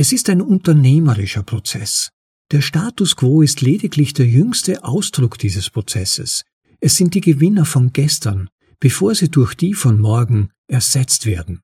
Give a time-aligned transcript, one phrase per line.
[0.00, 2.12] Es ist ein unternehmerischer Prozess.
[2.52, 6.44] Der Status quo ist lediglich der jüngste Ausdruck dieses Prozesses.
[6.78, 8.48] Es sind die Gewinner von gestern,
[8.78, 11.62] bevor sie durch die von morgen ersetzt werden.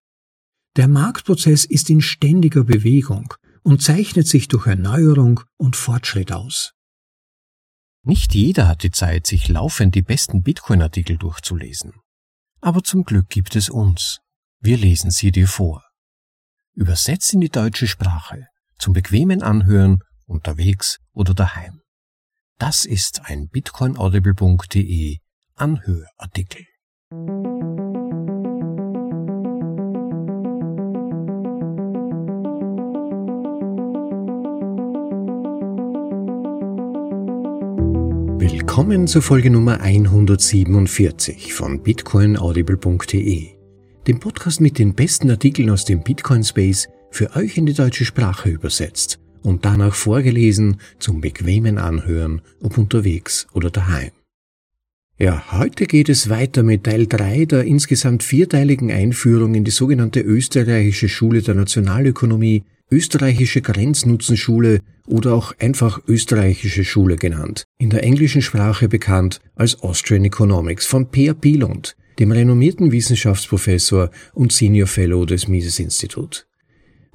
[0.74, 6.72] Der Marktprozess ist in ständiger Bewegung und zeichnet sich durch Erneuerung und Fortschritt aus.
[8.02, 11.92] Nicht jeder hat die Zeit, sich laufend die besten Bitcoin-Artikel durchzulesen.
[12.60, 14.18] Aber zum Glück gibt es uns.
[14.58, 15.83] Wir lesen sie dir vor.
[16.76, 18.48] Übersetzt in die deutsche Sprache,
[18.78, 21.82] zum bequemen Anhören, unterwegs oder daheim.
[22.58, 25.18] Das ist ein bitcoinaudible.de
[25.54, 26.66] Anhörartikel.
[38.40, 43.53] Willkommen zur Folge Nummer 147 von bitcoinaudible.de,
[44.06, 48.04] dem Podcast mit den besten Artikeln aus dem Bitcoin Space für euch in die deutsche
[48.04, 54.10] Sprache übersetzt und danach vorgelesen zum bequemen Anhören, ob unterwegs oder daheim.
[55.16, 60.20] Ja, heute geht es weiter mit Teil 3 der insgesamt vierteiligen Einführung in die sogenannte
[60.20, 68.42] österreichische Schule der Nationalökonomie, österreichische Grenznutzenschule oder auch einfach österreichische Schule genannt, in der englischen
[68.42, 75.48] Sprache bekannt als Austrian Economics von Peer Pilund, dem renommierten Wissenschaftsprofessor und Senior Fellow des
[75.48, 76.46] Mises Institut.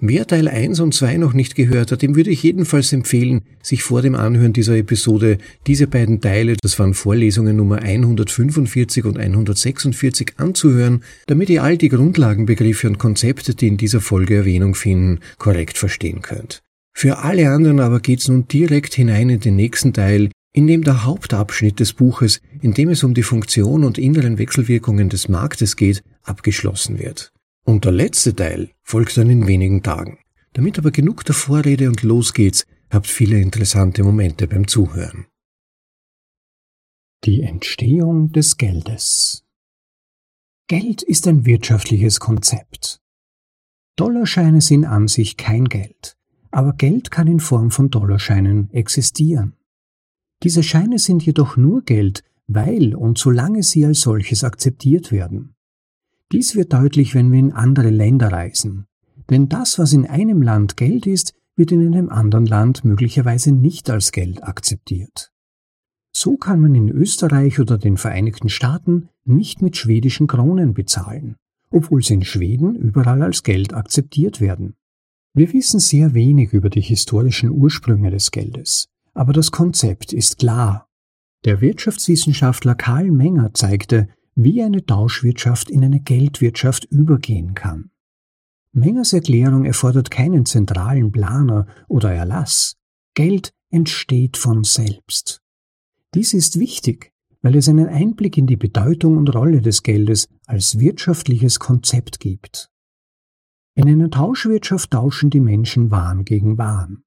[0.01, 3.83] Wer Teil 1 und 2 noch nicht gehört hat, dem würde ich jedenfalls empfehlen, sich
[3.83, 10.35] vor dem Anhören dieser Episode diese beiden Teile, das waren Vorlesungen Nummer 145 und 146,
[10.37, 15.77] anzuhören, damit ihr all die Grundlagenbegriffe und Konzepte, die in dieser Folge Erwähnung finden, korrekt
[15.77, 16.61] verstehen könnt.
[16.93, 21.05] Für alle anderen aber geht's nun direkt hinein in den nächsten Teil, in dem der
[21.05, 26.03] Hauptabschnitt des Buches, in dem es um die Funktion und inneren Wechselwirkungen des Marktes geht,
[26.23, 27.31] abgeschlossen wird.
[27.65, 30.19] Und der letzte Teil folgt dann in wenigen Tagen.
[30.53, 35.27] Damit aber genug der Vorrede und los geht's, habt viele interessante Momente beim Zuhören.
[37.25, 39.43] Die Entstehung des Geldes
[40.67, 42.99] Geld ist ein wirtschaftliches Konzept.
[43.95, 46.19] Dollarscheine sind an sich kein Geld
[46.51, 49.55] aber Geld kann in Form von Dollarscheinen existieren.
[50.43, 55.55] Diese Scheine sind jedoch nur Geld, weil und solange sie als solches akzeptiert werden.
[56.31, 58.85] Dies wird deutlich, wenn wir in andere Länder reisen.
[59.29, 63.89] Denn das, was in einem Land Geld ist, wird in einem anderen Land möglicherweise nicht
[63.89, 65.31] als Geld akzeptiert.
[66.11, 71.35] So kann man in Österreich oder den Vereinigten Staaten nicht mit schwedischen Kronen bezahlen,
[71.69, 74.75] obwohl sie in Schweden überall als Geld akzeptiert werden.
[75.33, 78.89] Wir wissen sehr wenig über die historischen Ursprünge des Geldes,
[79.19, 80.87] aber das Konzept ist klar.
[81.43, 87.91] Der Wirtschaftswissenschaftler Karl Menger zeigte, wie eine Tauschwirtschaft in eine Geldwirtschaft übergehen kann.
[88.71, 92.77] Mengers Erklärung erfordert keinen zentralen Planer oder Erlass.
[93.13, 95.41] Geld entsteht von selbst.
[96.15, 100.79] Dies ist wichtig, weil es einen Einblick in die Bedeutung und Rolle des Geldes als
[100.79, 102.71] wirtschaftliches Konzept gibt.
[103.75, 107.03] In einer Tauschwirtschaft tauschen die Menschen Waren gegen Waren.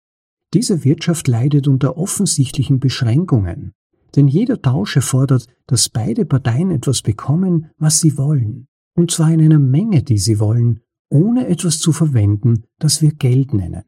[0.55, 3.73] Diese Wirtschaft leidet unter offensichtlichen Beschränkungen,
[4.17, 9.41] denn jeder Tausch erfordert, dass beide Parteien etwas bekommen, was sie wollen, und zwar in
[9.41, 13.85] einer Menge, die sie wollen, ohne etwas zu verwenden, das wir Geld nennen.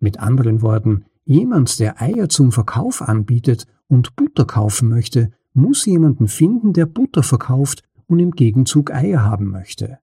[0.00, 6.28] Mit anderen Worten, jemand, der Eier zum Verkauf anbietet und Butter kaufen möchte, muss jemanden
[6.28, 9.98] finden, der Butter verkauft und im Gegenzug Eier haben möchte.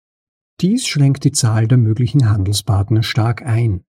[0.62, 3.84] Dies schränkt die Zahl der möglichen Handelspartner stark ein.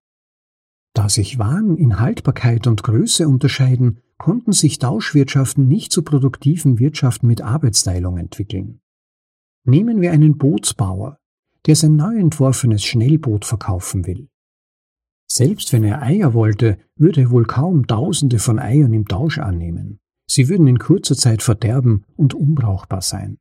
[0.95, 7.27] Da sich Waren in Haltbarkeit und Größe unterscheiden, konnten sich Tauschwirtschaften nicht zu produktiven Wirtschaften
[7.27, 8.81] mit Arbeitsteilung entwickeln.
[9.65, 11.19] Nehmen wir einen Bootsbauer,
[11.67, 14.29] der sein neu entworfenes Schnellboot verkaufen will.
[15.27, 19.99] Selbst wenn er Eier wollte, würde er wohl kaum Tausende von Eiern im Tausch annehmen.
[20.31, 23.39] Sie würden in kurzer Zeit verderben und unbrauchbar sein.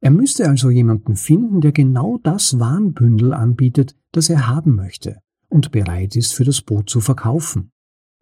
[0.00, 5.70] Er müsste also jemanden finden, der genau das Warnbündel anbietet, das er haben möchte und
[5.70, 7.72] bereit ist, für das Boot zu verkaufen.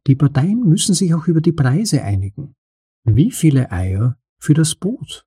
[0.07, 2.55] Die Parteien müssen sich auch über die Preise einigen.
[3.05, 5.25] Wie viele Eier für das Boot?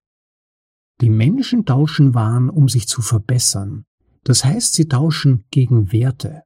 [0.99, 3.85] Die Menschen tauschen Waren, um sich zu verbessern.
[4.23, 6.43] Das heißt, sie tauschen gegen Werte.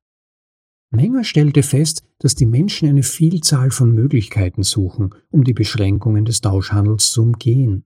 [0.92, 6.42] Menger stellte fest, dass die Menschen eine Vielzahl von Möglichkeiten suchen, um die Beschränkungen des
[6.42, 7.84] Tauschhandels zu umgehen.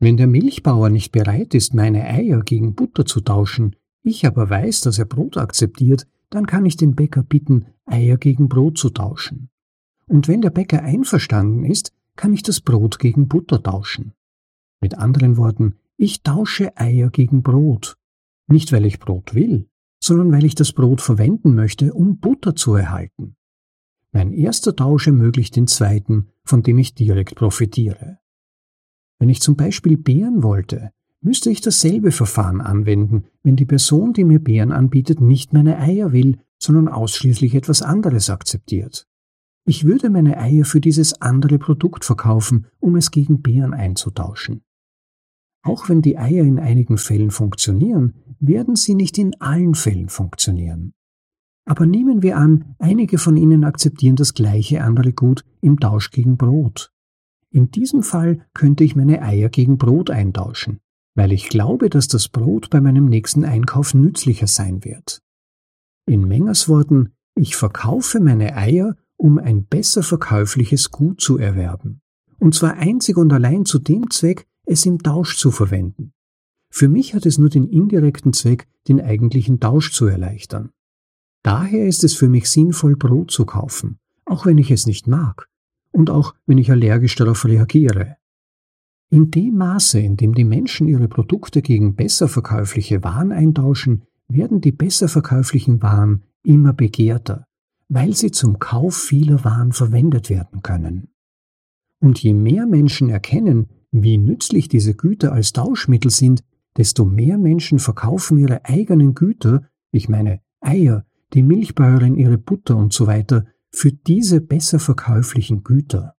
[0.00, 4.82] Wenn der Milchbauer nicht bereit ist, meine Eier gegen Butter zu tauschen, ich aber weiß,
[4.82, 9.50] dass er Brot akzeptiert, dann kann ich den Bäcker bitten, Eier gegen Brot zu tauschen.
[10.06, 14.14] Und wenn der Bäcker einverstanden ist, kann ich das Brot gegen Butter tauschen.
[14.80, 17.96] Mit anderen Worten, ich tausche Eier gegen Brot.
[18.48, 19.68] Nicht weil ich Brot will,
[20.02, 23.36] sondern weil ich das Brot verwenden möchte, um Butter zu erhalten.
[24.10, 28.18] Mein erster Tausch ermöglicht den zweiten, von dem ich direkt profitiere.
[29.20, 30.90] Wenn ich zum Beispiel Beeren wollte,
[31.24, 36.12] müsste ich dasselbe Verfahren anwenden, wenn die Person, die mir Beeren anbietet, nicht meine Eier
[36.12, 39.06] will, sondern ausschließlich etwas anderes akzeptiert.
[39.66, 44.62] Ich würde meine Eier für dieses andere Produkt verkaufen, um es gegen Beeren einzutauschen.
[45.62, 50.92] Auch wenn die Eier in einigen Fällen funktionieren, werden sie nicht in allen Fällen funktionieren.
[51.64, 56.36] Aber nehmen wir an, einige von ihnen akzeptieren das gleiche andere Gut im Tausch gegen
[56.36, 56.92] Brot.
[57.50, 60.80] In diesem Fall könnte ich meine Eier gegen Brot eintauschen,
[61.14, 65.22] weil ich glaube, dass das Brot bei meinem nächsten Einkauf nützlicher sein wird.
[66.06, 72.00] In Mengers Worten, ich verkaufe meine Eier, um ein besser verkäufliches Gut zu erwerben.
[72.38, 76.12] Und zwar einzig und allein zu dem Zweck, es im Tausch zu verwenden.
[76.70, 80.70] Für mich hat es nur den indirekten Zweck, den eigentlichen Tausch zu erleichtern.
[81.42, 85.48] Daher ist es für mich sinnvoll, Brot zu kaufen, auch wenn ich es nicht mag
[85.92, 88.16] und auch wenn ich allergisch darauf reagiere.
[89.14, 94.60] In dem Maße, in dem die Menschen ihre Produkte gegen besser verkäufliche Waren eintauschen, werden
[94.60, 97.46] die besser verkäuflichen Waren immer begehrter,
[97.88, 101.10] weil sie zum Kauf vieler Waren verwendet werden können.
[102.00, 106.42] Und je mehr Menschen erkennen, wie nützlich diese Güter als Tauschmittel sind,
[106.76, 112.92] desto mehr Menschen verkaufen ihre eigenen Güter, ich meine Eier, die Milchbäuerin ihre Butter und
[112.92, 116.13] so weiter, für diese besser verkäuflichen Güter.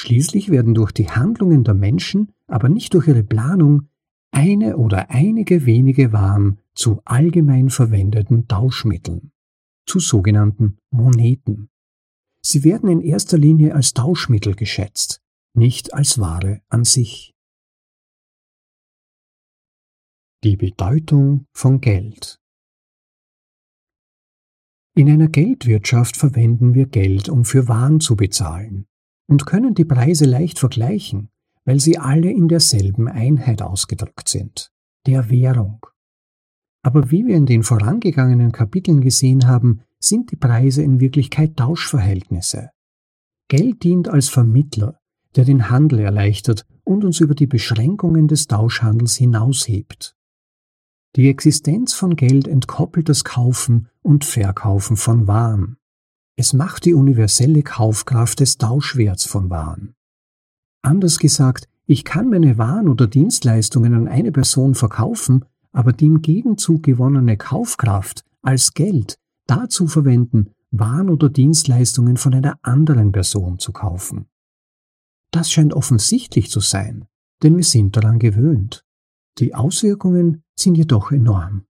[0.00, 3.90] Schließlich werden durch die Handlungen der Menschen, aber nicht durch ihre Planung,
[4.30, 9.30] eine oder einige wenige Waren zu allgemein verwendeten Tauschmitteln,
[9.84, 11.68] zu sogenannten Moneten.
[12.40, 15.20] Sie werden in erster Linie als Tauschmittel geschätzt,
[15.52, 17.34] nicht als Ware an sich.
[20.44, 22.40] Die Bedeutung von Geld
[24.94, 28.86] In einer Geldwirtschaft verwenden wir Geld, um für Waren zu bezahlen
[29.30, 31.30] und können die Preise leicht vergleichen,
[31.64, 34.70] weil sie alle in derselben Einheit ausgedrückt sind,
[35.06, 35.86] der Währung.
[36.82, 42.70] Aber wie wir in den vorangegangenen Kapiteln gesehen haben, sind die Preise in Wirklichkeit Tauschverhältnisse.
[43.48, 45.00] Geld dient als Vermittler
[45.36, 50.16] der den Handel erleichtert und uns über die Beschränkungen des Tauschhandels hinaushebt.
[51.16, 55.76] Die Existenz von Geld entkoppelt das Kaufen und Verkaufen von Waren.
[56.40, 59.92] Es macht die universelle Kaufkraft des Tauschwerts von Waren.
[60.80, 66.22] Anders gesagt, ich kann meine Waren oder Dienstleistungen an eine Person verkaufen, aber die im
[66.22, 73.72] Gegenzug gewonnene Kaufkraft als Geld dazu verwenden, Waren oder Dienstleistungen von einer anderen Person zu
[73.72, 74.24] kaufen.
[75.32, 77.04] Das scheint offensichtlich zu sein,
[77.42, 78.82] denn wir sind daran gewöhnt.
[79.40, 81.66] Die Auswirkungen sind jedoch enorm.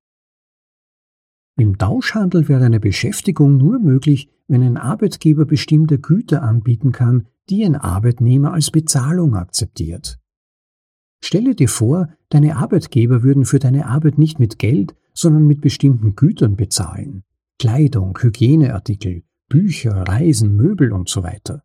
[1.61, 7.67] Im Tauschhandel wäre eine Beschäftigung nur möglich, wenn ein Arbeitgeber bestimmte Güter anbieten kann, die
[7.67, 10.19] ein Arbeitnehmer als Bezahlung akzeptiert.
[11.23, 16.17] Stelle dir vor, deine Arbeitgeber würden für deine Arbeit nicht mit Geld, sondern mit bestimmten
[16.17, 17.25] Gütern bezahlen.
[17.59, 21.62] Kleidung, Hygieneartikel, Bücher, Reisen, Möbel und so weiter.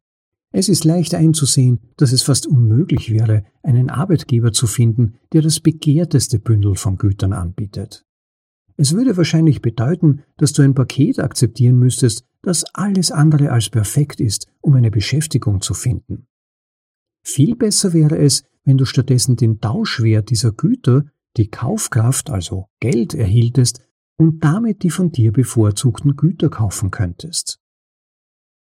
[0.52, 5.62] Es ist leicht einzusehen, dass es fast unmöglich wäre, einen Arbeitgeber zu finden, der das
[5.62, 8.05] begehrteste Bündel von Gütern anbietet.
[8.77, 14.20] Es würde wahrscheinlich bedeuten, dass du ein Paket akzeptieren müsstest, das alles andere als perfekt
[14.20, 16.27] ist, um eine Beschäftigung zu finden.
[17.24, 21.05] Viel besser wäre es, wenn du stattdessen den Tauschwert dieser Güter,
[21.38, 23.82] die Kaufkraft, also Geld, erhieltest
[24.17, 27.60] und damit die von dir bevorzugten Güter kaufen könntest.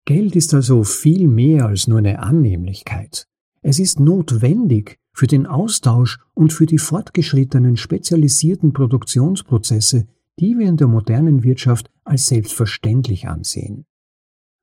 [0.07, 3.27] Geld ist also viel mehr als nur eine Annehmlichkeit.
[3.63, 10.07] Es ist notwendig für den Austausch und für die fortgeschrittenen spezialisierten Produktionsprozesse,
[10.39, 13.87] die wir in der modernen Wirtschaft als selbstverständlich ansehen.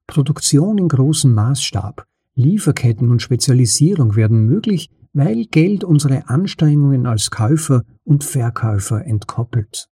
[0.05, 2.05] Produktion in großem Maßstab,
[2.36, 9.88] Lieferketten und Spezialisierung werden möglich, weil Geld unsere Anstrengungen als Käufer und Verkäufer entkoppelt.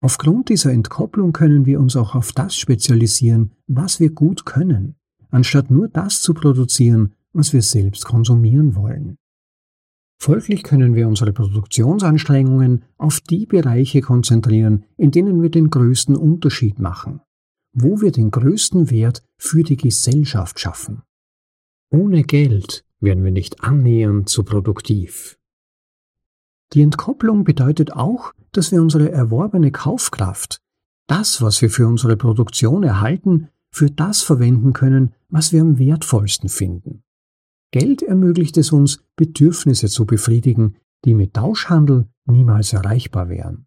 [0.00, 4.94] Aufgrund dieser Entkopplung können wir uns auch auf das spezialisieren, was wir gut können,
[5.30, 9.18] anstatt nur das zu produzieren, was wir selbst konsumieren wollen.
[10.20, 16.80] Folglich können wir unsere Produktionsanstrengungen auf die Bereiche konzentrieren, in denen wir den größten Unterschied
[16.80, 17.20] machen,
[17.72, 21.02] wo wir den größten Wert für die Gesellschaft schaffen.
[21.90, 25.38] Ohne Geld werden wir nicht annähernd so produktiv.
[26.72, 30.60] Die Entkopplung bedeutet auch, dass wir unsere erworbene Kaufkraft,
[31.06, 36.48] das, was wir für unsere Produktion erhalten, für das verwenden können, was wir am wertvollsten
[36.48, 37.04] finden.
[37.70, 43.66] Geld ermöglicht es uns, Bedürfnisse zu befriedigen, die mit Tauschhandel niemals erreichbar wären.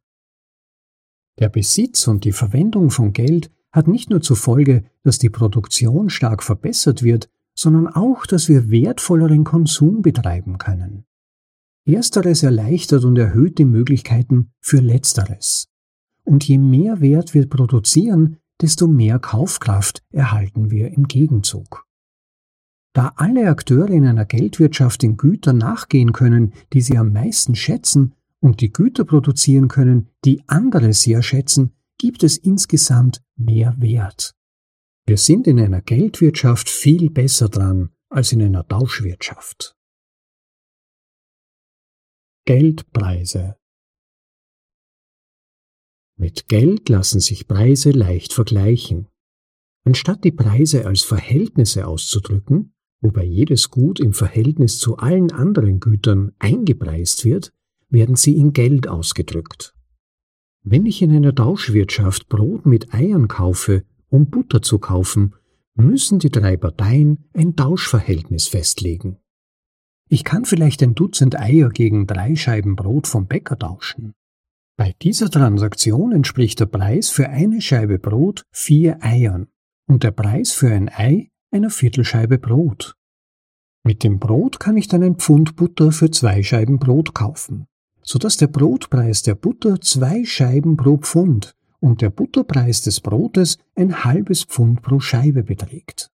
[1.40, 6.10] Der Besitz und die Verwendung von Geld hat nicht nur zur Folge, dass die Produktion
[6.10, 11.06] stark verbessert wird, sondern auch, dass wir wertvolleren Konsum betreiben können.
[11.86, 15.68] Ersteres erleichtert und erhöht die Möglichkeiten für Letzteres.
[16.24, 21.88] Und je mehr Wert wir produzieren, desto mehr Kaufkraft erhalten wir im Gegenzug.
[22.94, 28.16] Da alle Akteure in einer Geldwirtschaft den Gütern nachgehen können, die sie am meisten schätzen,
[28.42, 34.36] und die Güter produzieren können, die andere sehr schätzen, gibt es insgesamt mehr Wert.
[35.06, 39.76] Wir sind in einer Geldwirtschaft viel besser dran als in einer Tauschwirtschaft.
[42.46, 43.58] Geldpreise
[46.18, 49.08] Mit Geld lassen sich Preise leicht vergleichen.
[49.86, 56.32] Anstatt die Preise als Verhältnisse auszudrücken, wobei jedes Gut im Verhältnis zu allen anderen Gütern
[56.40, 57.52] eingepreist wird,
[57.90, 59.74] werden sie in Geld ausgedrückt.
[60.64, 65.34] Wenn ich in einer Tauschwirtschaft Brot mit Eiern kaufe, um Butter zu kaufen,
[65.74, 69.18] müssen die drei Parteien ein Tauschverhältnis festlegen.
[70.10, 74.14] Ich kann vielleicht ein Dutzend Eier gegen drei Scheiben Brot vom Bäcker tauschen.
[74.78, 79.48] Bei dieser Transaktion entspricht der Preis für eine Scheibe Brot vier Eiern
[79.88, 82.96] und der Preis für ein Ei einer Viertelscheibe Brot.
[83.84, 87.68] Mit dem Brot kann ich dann ein Pfund Butter für zwei Scheiben Brot kaufen
[88.04, 93.58] so dass der Brotpreis der Butter zwei Scheiben pro Pfund und der Butterpreis des Brotes
[93.76, 96.12] ein halbes Pfund pro Scheibe beträgt.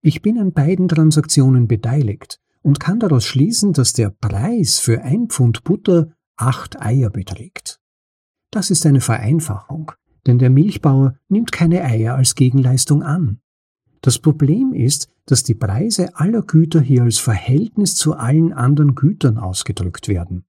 [0.00, 5.28] Ich bin an beiden Transaktionen beteiligt und kann daraus schließen, dass der Preis für ein
[5.28, 7.80] Pfund Butter acht Eier beträgt.
[8.50, 9.92] Das ist eine Vereinfachung,
[10.26, 13.40] denn der Milchbauer nimmt keine Eier als Gegenleistung an.
[14.00, 19.38] Das Problem ist, dass die Preise aller Güter hier als Verhältnis zu allen anderen Gütern
[19.38, 20.44] ausgedrückt werden.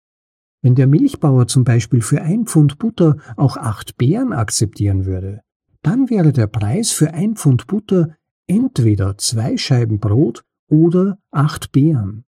[0.62, 5.41] Wenn der Milchbauer zum Beispiel für ein Pfund Butter auch acht Beeren akzeptieren würde,
[5.82, 8.15] dann wäre der Preis für ein Pfund Butter
[8.48, 12.25] entweder zwei Scheiben Brot oder acht Beeren.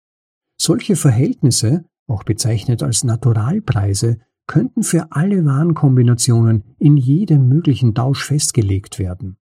[0.57, 8.99] Solche Verhältnisse, auch bezeichnet als Naturalpreise, könnten für alle Warenkombinationen in jedem möglichen Tausch festgelegt
[8.99, 9.37] werden.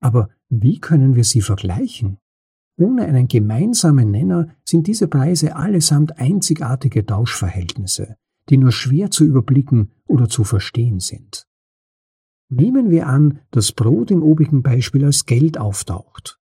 [0.00, 2.18] Aber wie können wir sie vergleichen?
[2.78, 8.16] Ohne einen gemeinsamen Nenner sind diese Preise allesamt einzigartige Tauschverhältnisse,
[8.50, 11.46] die nur schwer zu überblicken oder zu verstehen sind.
[12.48, 16.38] Nehmen wir an, dass Brot im obigen Beispiel als Geld auftaucht.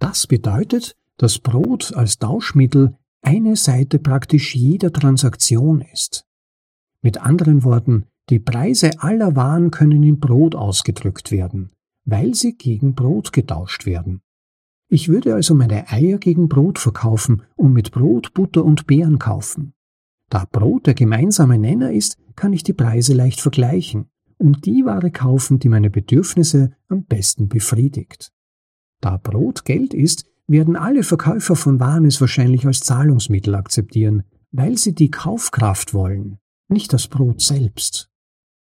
[0.00, 6.26] Das bedeutet, dass Brot als Tauschmittel eine Seite praktisch jeder Transaktion ist.
[7.02, 11.70] Mit anderen Worten, die Preise aller Waren können in Brot ausgedrückt werden,
[12.04, 14.22] weil sie gegen Brot getauscht werden.
[14.88, 19.72] Ich würde also meine Eier gegen Brot verkaufen und mit Brot, Butter und Beeren kaufen.
[20.28, 25.10] Da Brot der gemeinsame Nenner ist, kann ich die Preise leicht vergleichen und die Ware
[25.10, 28.32] kaufen, die meine Bedürfnisse am besten befriedigt.
[29.00, 34.76] Da Brot Geld ist, werden alle Verkäufer von Waren es wahrscheinlich als Zahlungsmittel akzeptieren, weil
[34.76, 38.10] sie die Kaufkraft wollen, nicht das Brot selbst.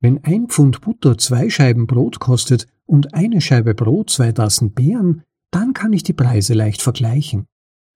[0.04, 5.23] Wenn ein Pfund Butter zwei Scheiben Brot kostet und eine Scheibe Brot zwei Tassen Beeren,
[5.50, 7.46] dann kann ich die Preise leicht vergleichen.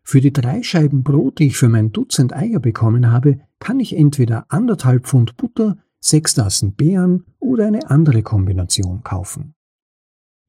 [0.04, 3.94] Für die drei Scheiben Brot, die ich für mein Dutzend Eier bekommen habe, kann ich
[3.94, 9.52] entweder anderthalb Pfund Butter, sechs Tassen Beeren oder eine andere Kombination kaufen.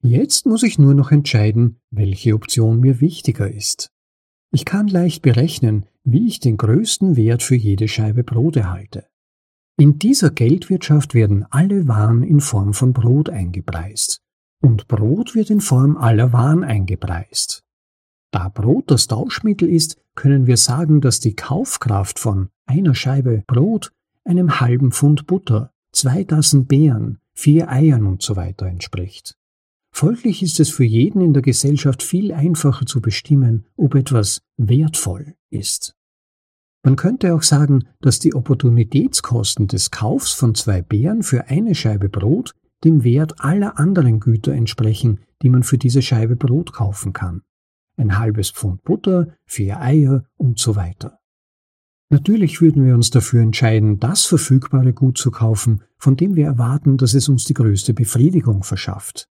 [0.00, 3.90] Jetzt muss ich nur noch entscheiden, welche Option mir wichtiger ist.
[4.50, 9.10] Ich kann leicht berechnen, wie ich den größten Wert für jede Scheibe Brot erhalte.
[9.80, 14.20] In dieser Geldwirtschaft werden alle Waren in Form von Brot eingepreist
[14.60, 17.64] und Brot wird in Form aller Waren eingepreist.
[18.30, 23.90] Da Brot das Tauschmittel ist, können wir sagen, dass die Kaufkraft von einer Scheibe Brot
[24.22, 28.52] einem halben Pfund Butter, zwei Tassen Beeren, vier Eiern usw.
[28.60, 29.38] So entspricht.
[29.92, 35.36] Folglich ist es für jeden in der Gesellschaft viel einfacher zu bestimmen, ob etwas wertvoll
[35.48, 35.96] ist.
[36.82, 42.08] Man könnte auch sagen, dass die Opportunitätskosten des Kaufs von zwei Beeren für eine Scheibe
[42.08, 47.42] Brot dem Wert aller anderen Güter entsprechen, die man für diese Scheibe Brot kaufen kann.
[47.96, 51.18] Ein halbes Pfund Butter, vier Eier und so weiter.
[52.08, 56.96] Natürlich würden wir uns dafür entscheiden, das verfügbare Gut zu kaufen, von dem wir erwarten,
[56.96, 59.28] dass es uns die größte Befriedigung verschafft.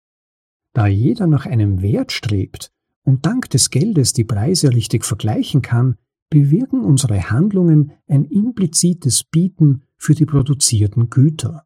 [0.75, 2.71] Da jeder nach einem Wert strebt
[3.03, 5.97] und dank des Geldes die Preise richtig vergleichen kann,
[6.31, 11.65] bewirken unsere Handlungen ein implizites Bieten für die produzierten Güter.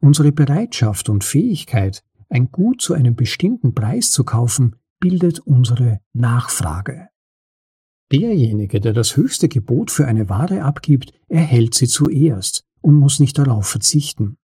[0.00, 7.08] Unsere Bereitschaft und Fähigkeit, ein Gut zu einem bestimmten Preis zu kaufen, bildet unsere Nachfrage.
[8.12, 13.38] Derjenige, der das höchste Gebot für eine Ware abgibt, erhält sie zuerst und muss nicht
[13.38, 14.36] darauf verzichten.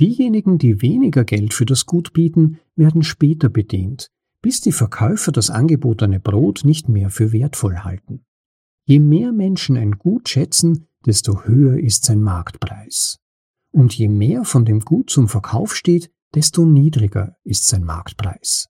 [0.00, 4.10] Diejenigen, die weniger Geld für das Gut bieten, werden später bedient,
[4.42, 8.24] bis die Verkäufer das angebotene Brot nicht mehr für wertvoll halten.
[8.86, 13.18] Je mehr Menschen ein Gut schätzen, desto höher ist sein Marktpreis.
[13.70, 18.68] Und je mehr von dem Gut zum Verkauf steht, desto niedriger ist sein Marktpreis.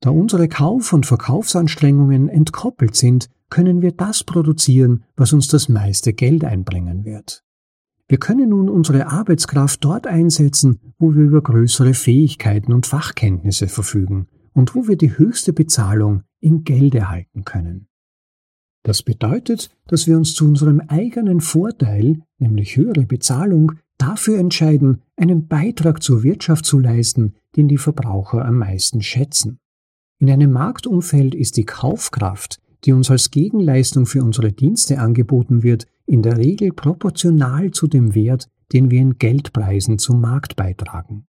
[0.00, 6.12] Da unsere Kauf- und Verkaufsanstrengungen entkoppelt sind, können wir das produzieren, was uns das meiste
[6.12, 7.44] Geld einbringen wird.
[8.08, 14.28] Wir können nun unsere Arbeitskraft dort einsetzen, wo wir über größere Fähigkeiten und Fachkenntnisse verfügen
[14.52, 17.88] und wo wir die höchste Bezahlung in Geld erhalten können.
[18.84, 25.48] Das bedeutet, dass wir uns zu unserem eigenen Vorteil, nämlich höhere Bezahlung, dafür entscheiden, einen
[25.48, 29.58] Beitrag zur Wirtschaft zu leisten, den die Verbraucher am meisten schätzen.
[30.20, 35.86] In einem Marktumfeld ist die Kaufkraft, die uns als Gegenleistung für unsere Dienste angeboten wird,
[36.06, 41.26] in der Regel proportional zu dem Wert, den wir in Geldpreisen zum Markt beitragen.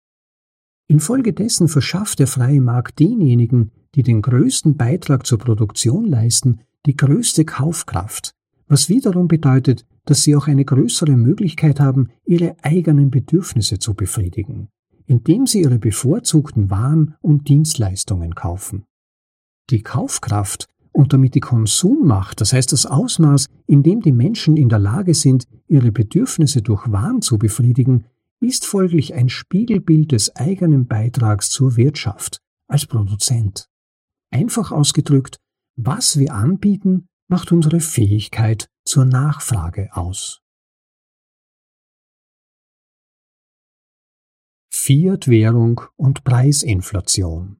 [0.87, 7.45] Infolgedessen verschafft der freie Markt denjenigen, die den größten Beitrag zur Produktion leisten, die größte
[7.45, 8.33] Kaufkraft,
[8.67, 14.69] was wiederum bedeutet, dass sie auch eine größere Möglichkeit haben, ihre eigenen Bedürfnisse zu befriedigen,
[15.05, 18.85] indem sie ihre bevorzugten Waren und Dienstleistungen kaufen.
[19.69, 24.69] Die Kaufkraft und damit die Konsummacht, das heißt das Ausmaß, in dem die Menschen in
[24.69, 28.05] der Lage sind, ihre Bedürfnisse durch Waren zu befriedigen,
[28.39, 33.69] ist folglich ein Spiegelbild des eigenen Beitrags zur Wirtschaft als Produzent.
[34.31, 35.39] Einfach ausgedrückt,
[35.75, 40.41] was wir anbieten, macht unsere Fähigkeit zur Nachfrage aus.
[44.71, 47.59] Fiat-Währung und Preisinflation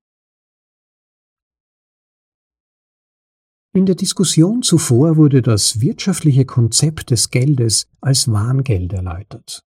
[3.75, 9.63] In der Diskussion zuvor wurde das wirtschaftliche Konzept des Geldes als Warngeld erläutert.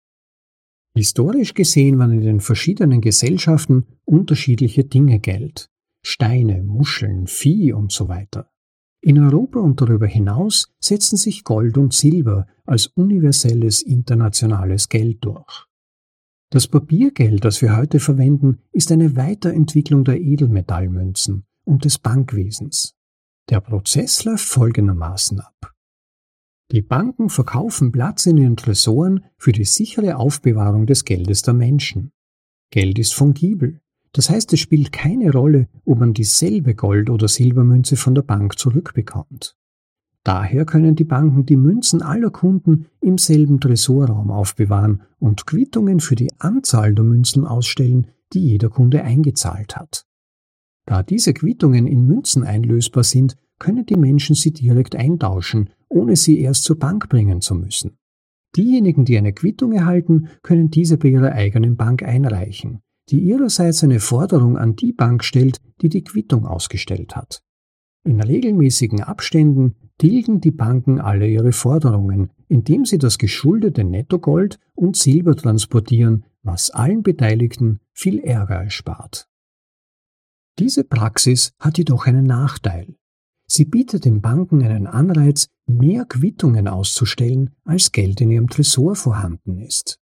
[0.94, 5.70] Historisch gesehen waren in den verschiedenen Gesellschaften unterschiedliche Dinge Geld.
[6.06, 8.50] Steine, Muscheln, Vieh und so weiter.
[9.00, 15.66] In Europa und darüber hinaus setzen sich Gold und Silber als universelles internationales Geld durch.
[16.50, 22.94] Das Papiergeld, das wir heute verwenden, ist eine Weiterentwicklung der Edelmetallmünzen und des Bankwesens.
[23.50, 25.72] Der Prozess läuft folgendermaßen ab.
[26.70, 32.12] Die Banken verkaufen Platz in ihren Tresoren für die sichere Aufbewahrung des Geldes der Menschen.
[32.70, 33.80] Geld ist fungibel.
[34.14, 38.56] Das heißt, es spielt keine Rolle, ob man dieselbe Gold- oder Silbermünze von der Bank
[38.56, 39.56] zurückbekommt.
[40.22, 46.14] Daher können die Banken die Münzen aller Kunden im selben Tresorraum aufbewahren und Quittungen für
[46.14, 50.06] die Anzahl der Münzen ausstellen, die jeder Kunde eingezahlt hat.
[50.86, 56.38] Da diese Quittungen in Münzen einlösbar sind, können die Menschen sie direkt eintauschen, ohne sie
[56.38, 57.98] erst zur Bank bringen zu müssen.
[58.56, 64.00] Diejenigen, die eine Quittung erhalten, können diese bei ihrer eigenen Bank einreichen die ihrerseits eine
[64.00, 67.42] Forderung an die Bank stellt, die die Quittung ausgestellt hat.
[68.04, 74.96] In regelmäßigen Abständen tilgen die Banken alle ihre Forderungen, indem sie das geschuldete Nettogold und
[74.96, 79.28] Silber transportieren, was allen Beteiligten viel Ärger erspart.
[80.58, 82.96] Diese Praxis hat jedoch einen Nachteil.
[83.46, 89.58] Sie bietet den Banken einen Anreiz, mehr Quittungen auszustellen, als Geld in ihrem Tresor vorhanden
[89.58, 89.98] ist.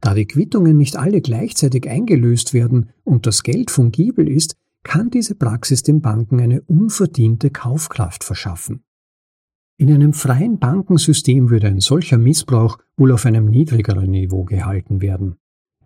[0.00, 5.34] Da die Quittungen nicht alle gleichzeitig eingelöst werden und das Geld fungibel ist, kann diese
[5.34, 8.82] Praxis den Banken eine unverdiente Kaufkraft verschaffen.
[9.76, 15.36] In einem freien Bankensystem würde ein solcher Missbrauch wohl auf einem niedrigeren Niveau gehalten werden.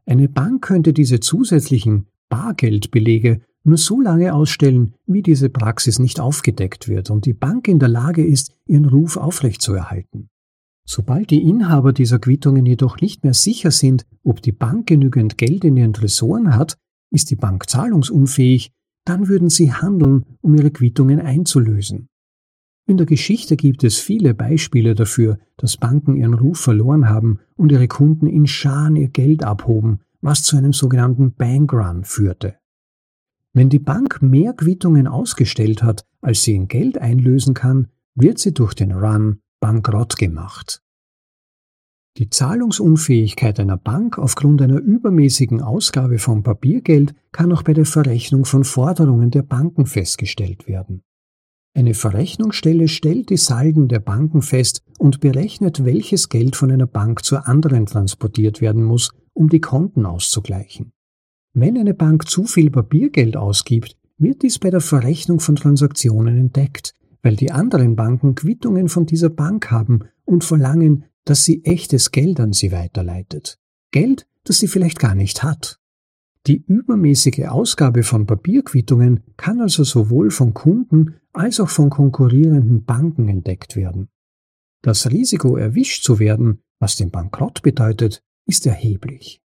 [0.07, 6.89] Eine Bank könnte diese zusätzlichen Bargeldbelege nur so lange ausstellen, wie diese Praxis nicht aufgedeckt
[6.89, 10.29] wird und die Bank in der Lage ist, ihren Ruf aufrechtzuerhalten.
[10.87, 15.65] Sobald die Inhaber dieser Quittungen jedoch nicht mehr sicher sind, ob die Bank genügend Geld
[15.65, 16.77] in ihren Tresoren hat,
[17.11, 18.73] ist die Bank zahlungsunfähig,
[19.05, 22.09] dann würden sie handeln, um ihre Quittungen einzulösen.
[22.87, 27.73] In der Geschichte gibt es viele Beispiele dafür, dass Banken ihren Ruf verloren haben und
[27.73, 32.57] ihre Kunden in Scharen ihr Geld abhoben, was zu einem sogenannten Bankrun führte.
[33.55, 38.53] Wenn die Bank mehr Quittungen ausgestellt hat, als sie in Geld einlösen kann, wird sie
[38.53, 40.83] durch den Run bankrott gemacht.
[42.19, 48.45] Die Zahlungsunfähigkeit einer Bank aufgrund einer übermäßigen Ausgabe von Papiergeld kann auch bei der Verrechnung
[48.45, 51.01] von Forderungen der Banken festgestellt werden.
[51.75, 57.25] Eine Verrechnungsstelle stellt die Salden der Banken fest und berechnet, welches Geld von einer Bank
[57.25, 60.93] zur anderen transportiert werden muss, um die Konten auszugleichen.
[61.55, 66.93] Wenn eine Bank zu viel Papiergeld ausgibt, wird dies bei der Verrechnung von Transaktionen entdeckt,
[67.25, 72.39] weil die anderen Banken Quittungen von dieser Bank haben und verlangen, dass sie echtes Geld
[72.39, 73.59] an sie weiterleitet.
[73.91, 75.81] Geld, das sie vielleicht gar nicht hat.
[76.47, 83.29] Die übermäßige Ausgabe von Papierquittungen kann also sowohl von Kunden als auch von konkurrierenden Banken
[83.29, 84.11] entdeckt werden.
[84.83, 89.41] Das Risiko, erwischt zu werden, was den Bankrott bedeutet, ist erheblich.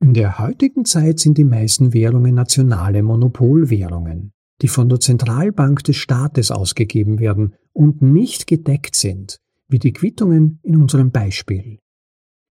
[0.00, 4.32] In der heutigen Zeit sind die meisten Währungen nationale Monopolwährungen,
[4.62, 10.60] die von der Zentralbank des Staates ausgegeben werden und nicht gedeckt sind, wie die Quittungen
[10.62, 11.78] in unserem Beispiel.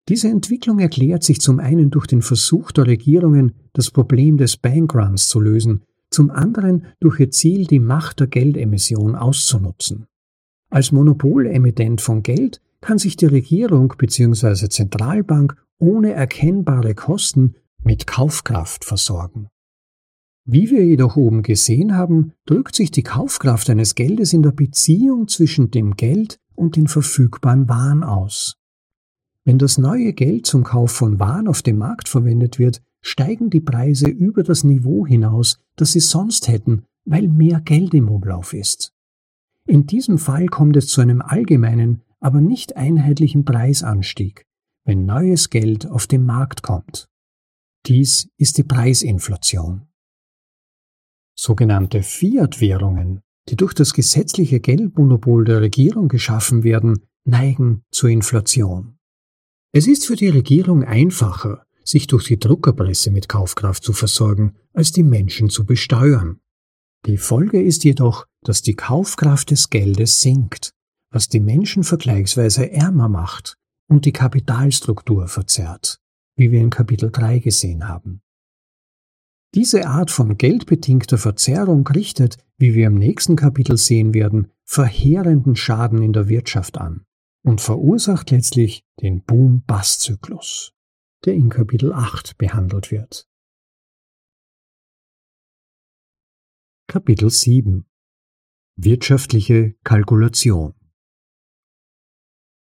[0.09, 5.27] Diese Entwicklung erklärt sich zum einen durch den Versuch der Regierungen, das Problem des Bankruns
[5.27, 10.07] zu lösen, zum anderen durch ihr Ziel, die Macht der Geldemission auszunutzen.
[10.69, 14.67] Als Monopolemittent von Geld kann sich die Regierung bzw.
[14.67, 19.47] Zentralbank ohne erkennbare Kosten mit Kaufkraft versorgen.
[20.45, 25.27] Wie wir jedoch oben gesehen haben, drückt sich die Kaufkraft eines Geldes in der Beziehung
[25.27, 28.57] zwischen dem Geld und den verfügbaren Waren aus.
[29.43, 33.61] Wenn das neue Geld zum Kauf von Waren auf dem Markt verwendet wird, steigen die
[33.61, 38.93] Preise über das Niveau hinaus, das sie sonst hätten, weil mehr Geld im Umlauf ist.
[39.67, 44.45] In diesem Fall kommt es zu einem allgemeinen, aber nicht einheitlichen Preisanstieg,
[44.85, 47.07] wenn neues Geld auf den Markt kommt.
[47.87, 49.87] Dies ist die Preisinflation.
[51.43, 58.99] Sogenannte Fiat-Währungen, die durch das gesetzliche Geldmonopol der Regierung geschaffen werden, neigen zur Inflation.
[59.71, 64.91] Es ist für die Regierung einfacher, sich durch die Druckerpresse mit Kaufkraft zu versorgen, als
[64.91, 66.41] die Menschen zu besteuern.
[67.07, 70.75] Die Folge ist jedoch, dass die Kaufkraft des Geldes sinkt,
[71.09, 75.99] was die Menschen vergleichsweise ärmer macht und die Kapitalstruktur verzerrt,
[76.35, 78.21] wie wir in Kapitel 3 gesehen haben.
[79.53, 86.01] Diese Art von geldbedingter Verzerrung richtet, wie wir im nächsten Kapitel sehen werden, verheerenden Schaden
[86.01, 87.05] in der Wirtschaft an
[87.43, 90.73] und verursacht letztlich den Boom-Bust-Zyklus,
[91.25, 93.27] der in Kapitel 8 behandelt wird.
[96.87, 97.85] Kapitel 7
[98.77, 100.73] Wirtschaftliche Kalkulation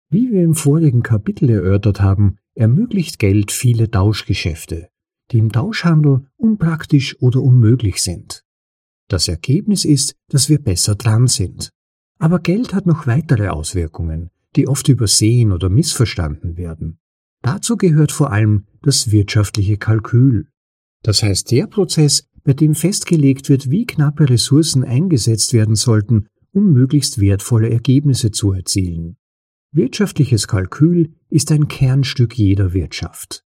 [0.10, 4.90] Wie wir im vorigen Kapitel erörtert haben, ermöglicht Geld viele Tauschgeschäfte,
[5.32, 8.44] die im Tauschhandel unpraktisch oder unmöglich sind.
[9.10, 11.72] Das Ergebnis ist, dass wir besser dran sind.
[12.20, 17.00] Aber Geld hat noch weitere Auswirkungen, die oft übersehen oder missverstanden werden.
[17.42, 20.48] Dazu gehört vor allem das wirtschaftliche Kalkül.
[21.04, 26.72] Das heißt der Prozess, bei dem festgelegt wird, wie knappe Ressourcen eingesetzt werden sollten, um
[26.72, 29.18] möglichst wertvolle Ergebnisse zu erzielen.
[29.72, 33.44] Wirtschaftliches Kalkül ist ein Kernstück jeder Wirtschaft.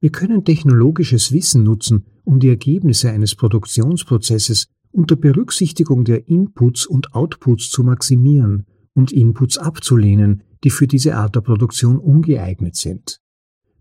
[0.00, 7.14] Wir können technologisches Wissen nutzen, um die Ergebnisse eines Produktionsprozesses unter Berücksichtigung der Inputs und
[7.14, 13.20] Outputs zu maximieren und Inputs abzulehnen, die für diese Art der Produktion ungeeignet sind.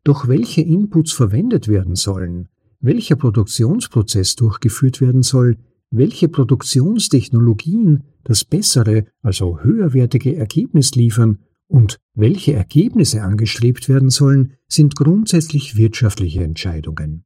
[0.03, 2.49] Doch welche Inputs verwendet werden sollen,
[2.79, 5.57] welcher Produktionsprozess durchgeführt werden soll,
[5.89, 14.95] welche Produktionstechnologien das bessere, also höherwertige Ergebnis liefern und welche Ergebnisse angestrebt werden sollen, sind
[14.95, 17.25] grundsätzlich wirtschaftliche Entscheidungen.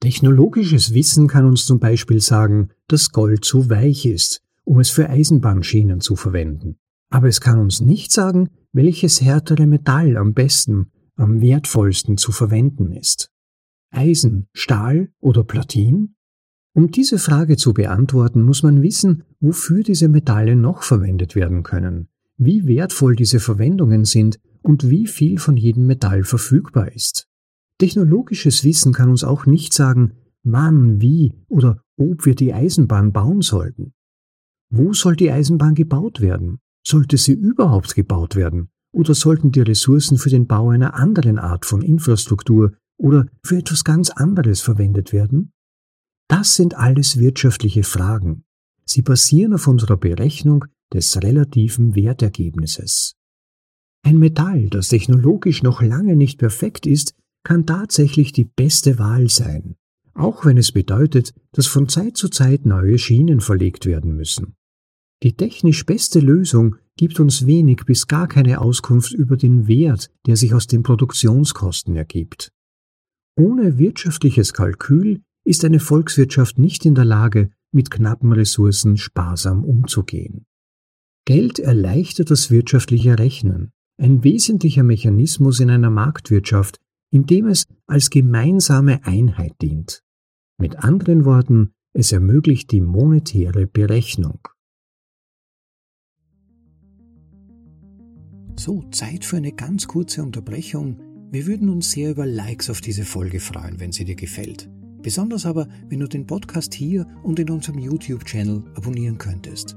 [0.00, 5.08] Technologisches Wissen kann uns zum Beispiel sagen, dass Gold zu weich ist, um es für
[5.08, 6.76] Eisenbahnschienen zu verwenden
[7.14, 12.90] aber es kann uns nicht sagen, welches härtere Metall am besten, am wertvollsten zu verwenden
[12.90, 13.30] ist.
[13.92, 16.16] Eisen, Stahl oder Platin?
[16.72, 22.08] Um diese Frage zu beantworten, muss man wissen, wofür diese Metalle noch verwendet werden können,
[22.36, 27.28] wie wertvoll diese Verwendungen sind und wie viel von jedem Metall verfügbar ist.
[27.78, 33.40] Technologisches Wissen kann uns auch nicht sagen, wann, wie oder ob wir die Eisenbahn bauen
[33.40, 33.92] sollten.
[34.70, 36.58] Wo soll die Eisenbahn gebaut werden?
[36.86, 38.70] Sollte sie überhaupt gebaut werden?
[38.92, 43.84] Oder sollten die Ressourcen für den Bau einer anderen Art von Infrastruktur oder für etwas
[43.84, 45.52] ganz anderes verwendet werden?
[46.28, 48.44] Das sind alles wirtschaftliche Fragen.
[48.84, 53.16] Sie basieren auf unserer Berechnung des relativen Wertergebnisses.
[54.02, 59.76] Ein Metall, das technologisch noch lange nicht perfekt ist, kann tatsächlich die beste Wahl sein,
[60.14, 64.54] auch wenn es bedeutet, dass von Zeit zu Zeit neue Schienen verlegt werden müssen.
[65.22, 70.36] Die technisch beste Lösung gibt uns wenig bis gar keine Auskunft über den Wert, der
[70.36, 72.52] sich aus den Produktionskosten ergibt.
[73.36, 80.46] Ohne wirtschaftliches Kalkül ist eine Volkswirtschaft nicht in der Lage, mit knappen Ressourcen sparsam umzugehen.
[81.26, 88.10] Geld erleichtert das wirtschaftliche Rechnen, ein wesentlicher Mechanismus in einer Marktwirtschaft, in dem es als
[88.10, 90.02] gemeinsame Einheit dient.
[90.58, 94.40] Mit anderen Worten, es ermöglicht die monetäre Berechnung.
[98.56, 101.00] So, Zeit für eine ganz kurze Unterbrechung.
[101.30, 104.70] Wir würden uns sehr über Likes auf diese Folge freuen, wenn sie dir gefällt.
[105.02, 109.76] Besonders aber, wenn du den Podcast hier und in unserem YouTube-Channel abonnieren könntest.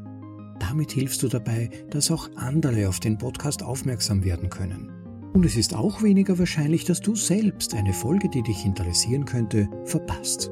[0.59, 4.91] Damit hilfst du dabei, dass auch andere auf den Podcast aufmerksam werden können.
[5.33, 9.69] Und es ist auch weniger wahrscheinlich, dass du selbst eine Folge, die dich interessieren könnte,
[9.85, 10.49] verpasst.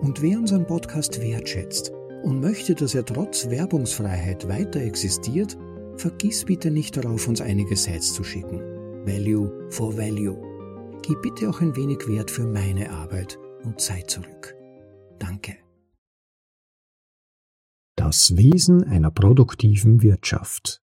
[0.00, 5.58] Und wer unseren Podcast wertschätzt und möchte, dass er trotz Werbungsfreiheit weiter existiert,
[5.96, 8.60] vergiss bitte nicht darauf, uns einige Sites zu schicken.
[9.04, 10.36] Value for Value.
[11.02, 14.54] Gib bitte auch ein wenig Wert für meine Arbeit und Zeit zurück.
[15.18, 15.67] Danke.
[17.98, 20.80] Das Wesen einer produktiven Wirtschaft.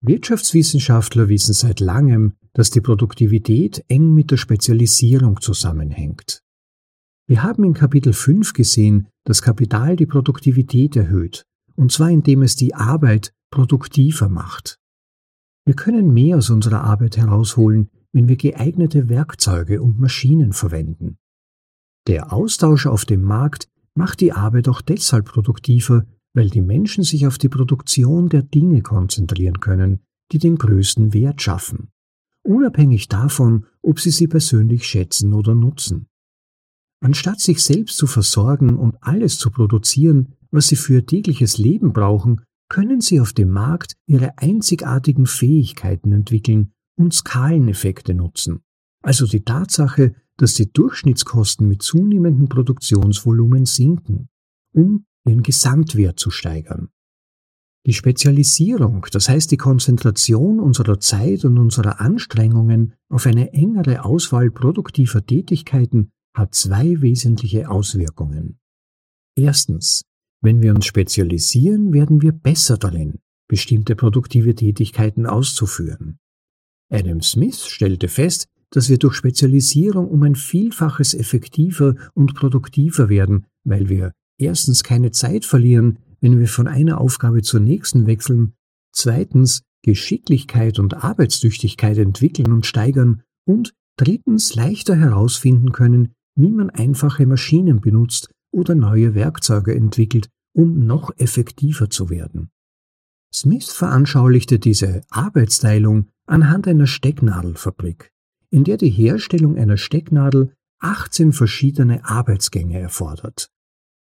[0.00, 6.44] Wirtschaftswissenschaftler wissen seit langem, dass die Produktivität eng mit der Spezialisierung zusammenhängt.
[7.26, 12.54] Wir haben in Kapitel 5 gesehen, dass Kapital die Produktivität erhöht, und zwar indem es
[12.54, 14.78] die Arbeit produktiver macht.
[15.64, 21.18] Wir können mehr aus unserer Arbeit herausholen, wenn wir geeignete Werkzeuge und Maschinen verwenden.
[22.06, 27.26] Der Austausch auf dem Markt macht die Arbeit auch deshalb produktiver, weil die Menschen sich
[27.26, 30.00] auf die Produktion der Dinge konzentrieren können,
[30.32, 31.90] die den größten Wert schaffen,
[32.42, 36.06] unabhängig davon, ob sie sie persönlich schätzen oder nutzen.
[37.02, 42.42] Anstatt sich selbst zu versorgen und alles zu produzieren, was sie für tägliches Leben brauchen,
[42.68, 48.62] können sie auf dem Markt ihre einzigartigen Fähigkeiten entwickeln und Skaleneffekte nutzen,
[49.02, 54.28] also die Tatsache, dass die Durchschnittskosten mit zunehmendem Produktionsvolumen sinken,
[54.72, 56.88] um ihren Gesamtwert zu steigern.
[57.84, 64.50] Die Spezialisierung, das heißt die Konzentration unserer Zeit und unserer Anstrengungen auf eine engere Auswahl
[64.50, 68.58] produktiver Tätigkeiten hat zwei wesentliche Auswirkungen.
[69.36, 70.02] Erstens,
[70.40, 73.18] wenn wir uns spezialisieren, werden wir besser darin,
[73.48, 76.18] bestimmte produktive Tätigkeiten auszuführen.
[76.90, 83.46] Adam Smith stellte fest, dass wir durch Spezialisierung um ein Vielfaches effektiver und produktiver werden,
[83.64, 88.54] weil wir erstens keine Zeit verlieren, wenn wir von einer Aufgabe zur nächsten wechseln,
[88.92, 97.26] zweitens Geschicklichkeit und Arbeitstüchtigkeit entwickeln und steigern und drittens leichter herausfinden können, wie man einfache
[97.26, 102.50] Maschinen benutzt oder neue Werkzeuge entwickelt, um noch effektiver zu werden.
[103.34, 108.12] Smith veranschaulichte diese Arbeitsteilung anhand einer Stecknadelfabrik
[108.52, 113.50] in der die Herstellung einer Stecknadel 18 verschiedene Arbeitsgänge erfordert.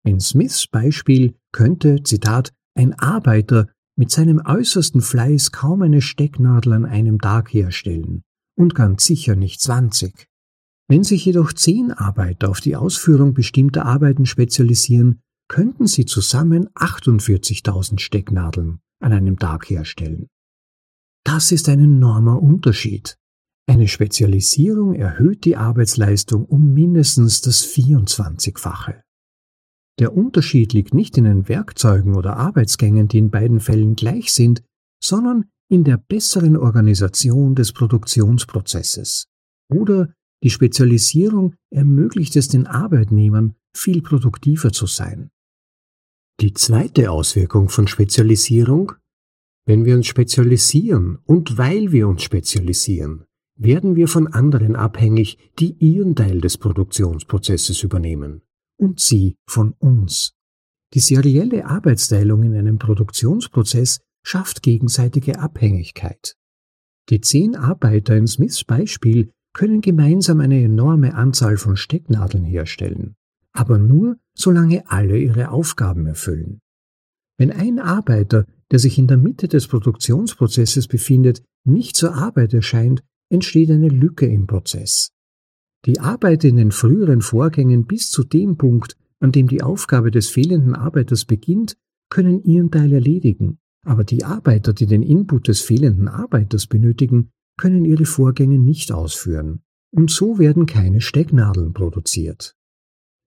[0.03, 6.85] In Smiths Beispiel könnte, Zitat, ein Arbeiter mit seinem äußersten Fleiß kaum eine Stecknadel an
[6.85, 8.23] einem Tag herstellen
[8.57, 10.27] und ganz sicher nicht 20.
[10.87, 17.99] Wenn sich jedoch zehn Arbeiter auf die Ausführung bestimmter Arbeiten spezialisieren, könnten sie zusammen 48.000
[17.99, 20.27] Stecknadeln an einem Tag herstellen.
[21.23, 23.17] Das ist ein enormer Unterschied.
[23.67, 29.01] Eine Spezialisierung erhöht die Arbeitsleistung um mindestens das 24-fache.
[29.99, 34.61] Der Unterschied liegt nicht in den Werkzeugen oder Arbeitsgängen, die in beiden Fällen gleich sind,
[35.01, 39.27] sondern in der besseren Organisation des Produktionsprozesses.
[39.73, 45.31] Oder die Spezialisierung ermöglicht es den Arbeitnehmern, viel produktiver zu sein.
[46.41, 48.93] Die zweite Auswirkung von Spezialisierung
[49.65, 53.25] Wenn wir uns spezialisieren und weil wir uns spezialisieren,
[53.57, 58.41] werden wir von anderen abhängig, die ihren Teil des Produktionsprozesses übernehmen
[58.77, 60.33] und sie von uns.
[60.93, 66.35] Die serielle Arbeitsteilung in einem Produktionsprozess schafft gegenseitige Abhängigkeit.
[67.09, 73.15] Die zehn Arbeiter in Smiths Beispiel können gemeinsam eine enorme Anzahl von Stecknadeln herstellen,
[73.53, 76.59] aber nur solange alle ihre Aufgaben erfüllen.
[77.37, 83.03] Wenn ein Arbeiter, der sich in der Mitte des Produktionsprozesses befindet, nicht zur Arbeit erscheint,
[83.29, 85.11] entsteht eine Lücke im Prozess.
[85.85, 90.29] Die Arbeit in den früheren Vorgängen bis zu dem Punkt, an dem die Aufgabe des
[90.29, 91.77] fehlenden Arbeiters beginnt,
[92.09, 97.85] können ihren Teil erledigen, aber die Arbeiter, die den Input des fehlenden Arbeiters benötigen, können
[97.85, 99.61] ihre Vorgänge nicht ausführen,
[99.91, 102.55] und so werden keine Stecknadeln produziert.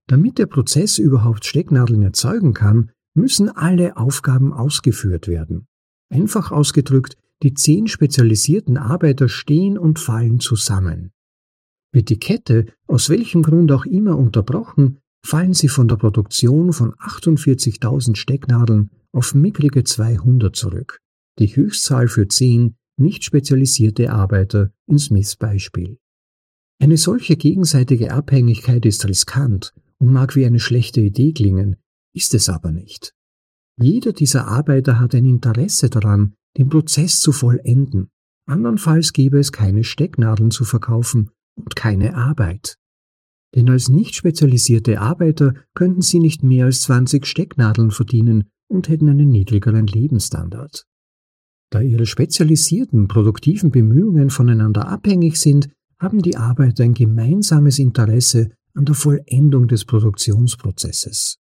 [0.09, 5.67] Damit der Prozess überhaupt Stecknadeln erzeugen kann, müssen alle Aufgaben ausgeführt werden.
[6.11, 11.13] Einfach ausgedrückt, die zehn spezialisierten Arbeiter stehen und fallen zusammen.
[11.93, 16.95] Wird die Kette aus welchem Grund auch immer unterbrochen, fallen sie von der Produktion von
[16.95, 21.01] 48.000 Stecknadeln auf mickrige 200 zurück,
[21.39, 25.99] die Höchstzahl für zehn nicht spezialisierte Arbeiter in Smiths Beispiel.
[26.81, 31.77] Eine solche gegenseitige Abhängigkeit ist riskant und mag wie eine schlechte Idee klingen,
[32.15, 33.15] ist es aber nicht.
[33.81, 38.11] Jeder dieser Arbeiter hat ein Interesse daran, den Prozess zu vollenden,
[38.49, 42.79] Andernfalls gäbe es keine Stecknadeln zu verkaufen und keine Arbeit.
[43.55, 49.09] Denn als nicht spezialisierte Arbeiter könnten sie nicht mehr als 20 Stecknadeln verdienen und hätten
[49.11, 50.87] einen niedrigeren Lebensstandard.
[51.71, 55.69] Da ihre spezialisierten produktiven Bemühungen voneinander abhängig sind,
[55.99, 61.39] haben die Arbeiter ein gemeinsames Interesse an der Vollendung des Produktionsprozesses.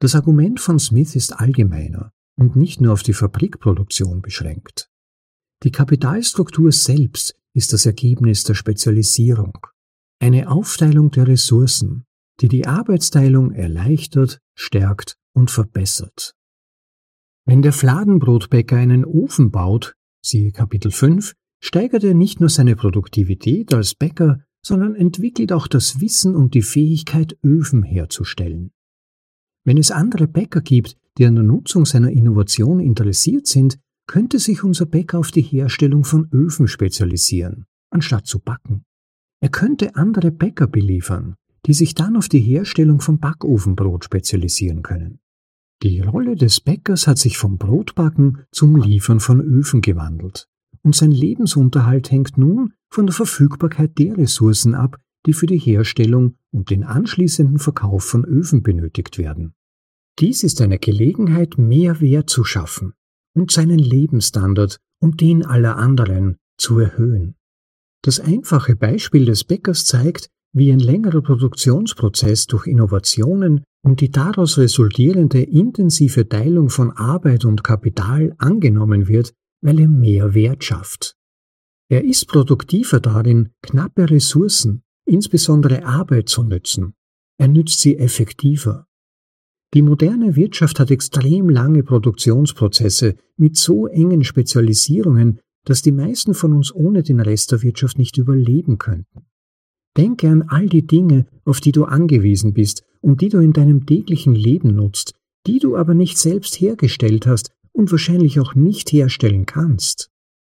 [0.00, 4.90] Das Argument von Smith ist allgemeiner und nicht nur auf die Fabrikproduktion beschränkt.
[5.62, 9.58] Die Kapitalstruktur selbst ist das Ergebnis der Spezialisierung,
[10.20, 12.04] eine Aufteilung der Ressourcen,
[12.40, 16.34] die die Arbeitsteilung erleichtert, stärkt und verbessert.
[17.46, 23.74] Wenn der Fladenbrotbäcker einen Ofen baut, siehe Kapitel 5, steigert er nicht nur seine Produktivität
[23.74, 28.72] als Bäcker, sondern entwickelt auch das Wissen und die Fähigkeit, Öfen herzustellen.
[29.64, 34.64] Wenn es andere Bäcker gibt, die an der Nutzung seiner Innovation interessiert sind, könnte sich
[34.64, 38.82] unser Bäcker auf die Herstellung von Öfen spezialisieren, anstatt zu backen.
[39.40, 45.20] Er könnte andere Bäcker beliefern, die sich dann auf die Herstellung von Backofenbrot spezialisieren können.
[45.82, 50.46] Die Rolle des Bäckers hat sich vom Brotbacken zum Liefern von Öfen gewandelt,
[50.82, 56.36] und sein Lebensunterhalt hängt nun von der Verfügbarkeit der Ressourcen ab, die für die Herstellung
[56.50, 59.54] und den anschließenden Verkauf von Öfen benötigt werden.
[60.20, 62.92] Dies ist eine Gelegenheit, mehr Wert zu schaffen
[63.34, 67.36] und seinen Lebensstandard und den aller anderen zu erhöhen.
[68.02, 74.58] Das einfache Beispiel des Bäckers zeigt, wie ein längerer Produktionsprozess durch Innovationen und die daraus
[74.58, 81.16] resultierende intensive Teilung von Arbeit und Kapital angenommen wird, weil er mehr Wert schafft.
[81.88, 86.94] Er ist produktiver darin, knappe Ressourcen, insbesondere Arbeit zu nützen.
[87.38, 88.86] Er nützt sie effektiver.
[89.72, 96.52] Die moderne Wirtschaft hat extrem lange Produktionsprozesse mit so engen Spezialisierungen, dass die meisten von
[96.52, 99.26] uns ohne den Rest der Wirtschaft nicht überleben könnten.
[99.96, 103.86] Denke an all die Dinge, auf die du angewiesen bist und die du in deinem
[103.86, 105.14] täglichen Leben nutzt,
[105.46, 110.10] die du aber nicht selbst hergestellt hast und wahrscheinlich auch nicht herstellen kannst.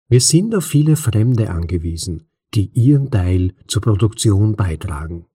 [0.09, 5.27] Wir sind auf viele Fremde angewiesen, die ihren Teil zur Produktion beitragen.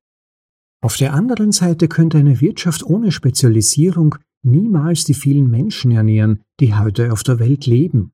[0.81, 6.75] Auf der anderen Seite könnte eine Wirtschaft ohne Spezialisierung niemals die vielen Menschen ernähren, die
[6.75, 8.13] heute auf der Welt leben.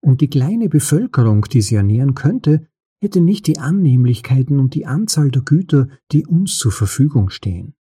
[0.00, 2.66] Und die kleine Bevölkerung, die sie ernähren könnte,
[3.00, 7.74] hätte nicht die Annehmlichkeiten und die Anzahl der Güter, die uns zur Verfügung stehen.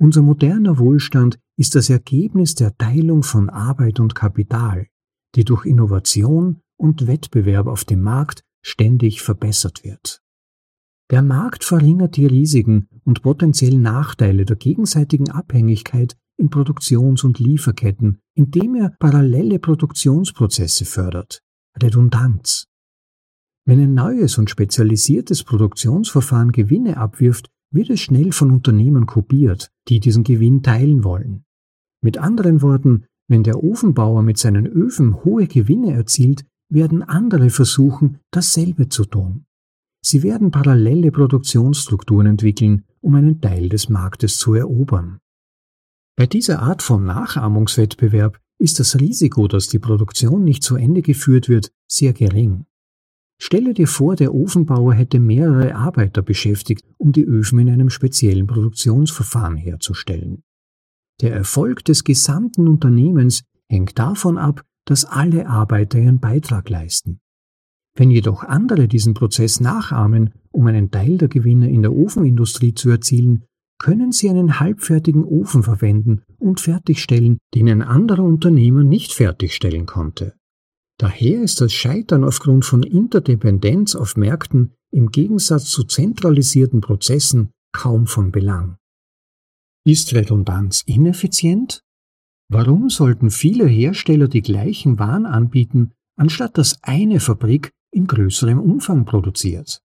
[0.00, 4.88] Unser moderner Wohlstand ist das Ergebnis der Teilung von Arbeit und Kapital,
[5.36, 10.22] die durch Innovation und Wettbewerb auf dem Markt ständig verbessert wird.
[11.10, 18.18] Der Markt verringert die Risiken und potenziellen Nachteile der gegenseitigen Abhängigkeit in Produktions- und Lieferketten,
[18.34, 21.42] indem er parallele Produktionsprozesse fördert,
[21.80, 22.66] Redundanz,
[23.66, 30.00] wenn ein neues und spezialisiertes Produktionsverfahren Gewinne abwirft, wird es schnell von Unternehmen kopiert, die
[30.00, 31.44] diesen Gewinn teilen wollen.
[32.02, 38.18] Mit anderen Worten, wenn der Ofenbauer mit seinen Öfen hohe Gewinne erzielt, werden andere versuchen,
[38.30, 39.46] dasselbe zu tun.
[40.04, 45.18] Sie werden parallele Produktionsstrukturen entwickeln, um einen Teil des Marktes zu erobern.
[46.16, 51.48] Bei dieser Art von Nachahmungswettbewerb ist das Risiko, dass die Produktion nicht zu Ende geführt
[51.48, 52.64] wird, sehr gering.
[53.38, 58.46] Stelle dir vor, der Ofenbauer hätte mehrere Arbeiter beschäftigt, um die Öfen in einem speziellen
[58.46, 60.42] Produktionsverfahren herzustellen.
[61.20, 67.20] Der Erfolg des gesamten Unternehmens hängt davon ab, dass alle Arbeiter ihren Beitrag leisten.
[67.96, 72.90] Wenn jedoch andere diesen Prozess nachahmen, um einen Teil der Gewinne in der Ofenindustrie zu
[72.90, 73.44] erzielen,
[73.78, 80.34] können sie einen halbfertigen Ofen verwenden und fertigstellen, den ein anderer Unternehmer nicht fertigstellen konnte.
[80.98, 88.06] Daher ist das Scheitern aufgrund von Interdependenz auf Märkten im Gegensatz zu zentralisierten Prozessen kaum
[88.06, 88.76] von Belang.
[89.84, 91.82] Ist Redundanz ineffizient?
[92.48, 99.04] Warum sollten viele Hersteller die gleichen Waren anbieten, anstatt dass eine Fabrik in größerem Umfang
[99.04, 99.83] produziert?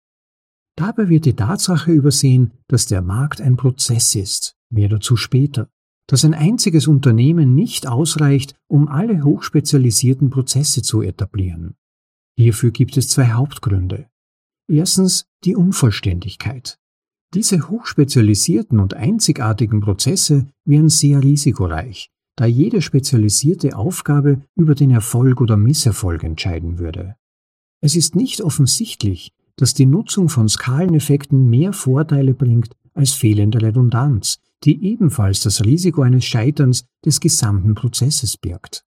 [0.78, 5.70] Dabei wird die Tatsache übersehen, dass der Markt ein Prozess ist, mehr dazu später
[6.08, 11.76] dass ein einziges Unternehmen nicht ausreicht, um alle hochspezialisierten Prozesse zu etablieren.
[12.38, 14.08] Hierfür gibt es zwei Hauptgründe.
[14.68, 16.78] Erstens die Unvollständigkeit.
[17.34, 25.42] Diese hochspezialisierten und einzigartigen Prozesse wären sehr risikoreich, da jede spezialisierte Aufgabe über den Erfolg
[25.42, 27.16] oder Misserfolg entscheiden würde.
[27.82, 34.40] Es ist nicht offensichtlich, dass die Nutzung von Skaleneffekten mehr Vorteile bringt als fehlende Redundanz,
[34.64, 38.86] die ebenfalls das Risiko eines Scheiterns des gesamten Prozesses birgt.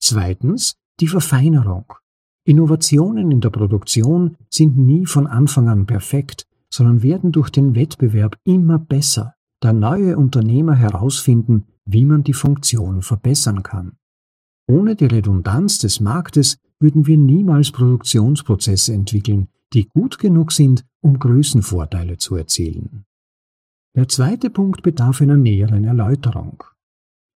[0.00, 1.92] Zweitens die Verfeinerung.
[2.44, 8.36] Innovationen in der Produktion sind nie von Anfang an perfekt, sondern werden durch den Wettbewerb
[8.44, 13.96] immer besser, da neue Unternehmer herausfinden, wie man die Funktion verbessern kann.
[14.66, 21.18] Ohne die Redundanz des Marktes würden wir niemals Produktionsprozesse entwickeln, die gut genug sind, um
[21.18, 23.04] Größenvorteile zu erzielen.
[23.94, 26.64] Der zweite Punkt bedarf einer näheren Erläuterung.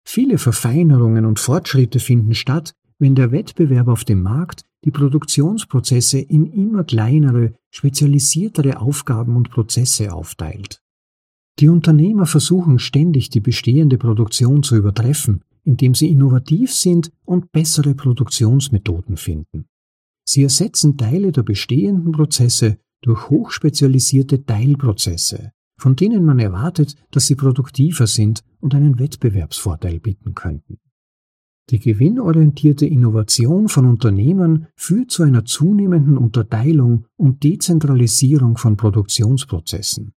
[0.05, 6.45] Viele Verfeinerungen und Fortschritte finden statt, wenn der Wettbewerb auf dem Markt die Produktionsprozesse in
[6.45, 10.81] immer kleinere, spezialisiertere Aufgaben und Prozesse aufteilt.
[11.59, 17.95] Die Unternehmer versuchen ständig die bestehende Produktion zu übertreffen, indem sie innovativ sind und bessere
[17.95, 19.65] Produktionsmethoden finden.
[20.25, 27.35] Sie ersetzen Teile der bestehenden Prozesse durch hochspezialisierte Teilprozesse, von denen man erwartet, dass sie
[27.35, 30.79] produktiver sind und einen Wettbewerbsvorteil bieten könnten.
[31.69, 40.13] Die gewinnorientierte Innovation von Unternehmen führt zu einer zunehmenden Unterteilung und Dezentralisierung von Produktionsprozessen.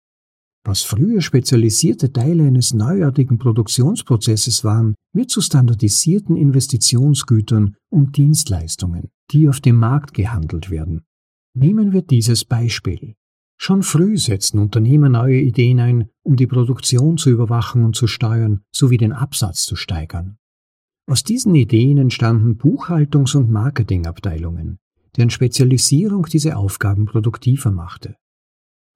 [0.68, 9.48] Was früher spezialisierte Teile eines neuartigen Produktionsprozesses waren, wird zu standardisierten Investitionsgütern und Dienstleistungen, die
[9.48, 11.04] auf dem Markt gehandelt werden.
[11.56, 13.14] Nehmen wir dieses Beispiel.
[13.58, 18.62] Schon früh setzen Unternehmer neue Ideen ein, um die Produktion zu überwachen und zu steuern,
[18.76, 20.38] sowie den Absatz zu steigern.
[21.08, 24.80] Aus diesen Ideen entstanden Buchhaltungs- und Marketingabteilungen,
[25.16, 28.16] deren Spezialisierung diese Aufgaben produktiver machte.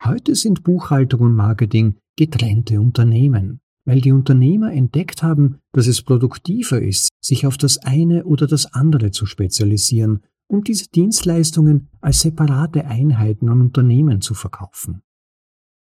[0.04, 6.82] Heute sind Buchhaltung und Marketing getrennte Unternehmen, weil die Unternehmer entdeckt haben, dass es produktiver
[6.82, 12.86] ist, sich auf das eine oder das andere zu spezialisieren und diese Dienstleistungen als separate
[12.86, 15.02] Einheiten an Unternehmen zu verkaufen.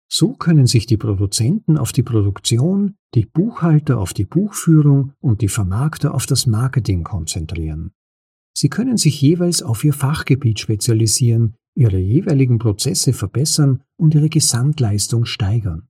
[0.09, 5.49] So können sich die Produzenten auf die Produktion, die Buchhalter auf die Buchführung und die
[5.49, 7.91] Vermarkter auf das Marketing konzentrieren.
[8.57, 15.25] Sie können sich jeweils auf ihr Fachgebiet spezialisieren, ihre jeweiligen Prozesse verbessern und ihre Gesamtleistung
[15.25, 15.87] steigern.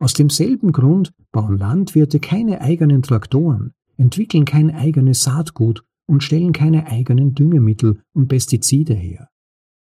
[0.00, 6.88] Aus demselben Grund bauen Landwirte keine eigenen Traktoren, entwickeln kein eigenes Saatgut und stellen keine
[6.88, 9.28] eigenen Düngemittel und Pestizide her.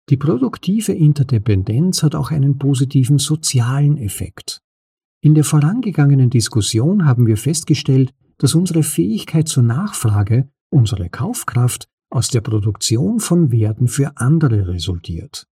[0.09, 4.61] Die produktive Interdependenz hat auch einen positiven sozialen Effekt.
[5.21, 12.29] In der vorangegangenen Diskussion haben wir festgestellt, dass unsere Fähigkeit zur Nachfrage, unsere Kaufkraft aus
[12.29, 15.47] der Produktion von Werten für andere resultiert.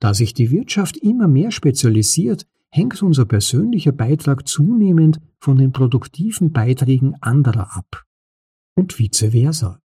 [0.00, 6.52] Da sich die Wirtschaft immer mehr spezialisiert, hängt unser persönlicher Beitrag zunehmend von den produktiven
[6.52, 8.04] Beiträgen anderer ab.
[8.74, 9.80] Und vice versa.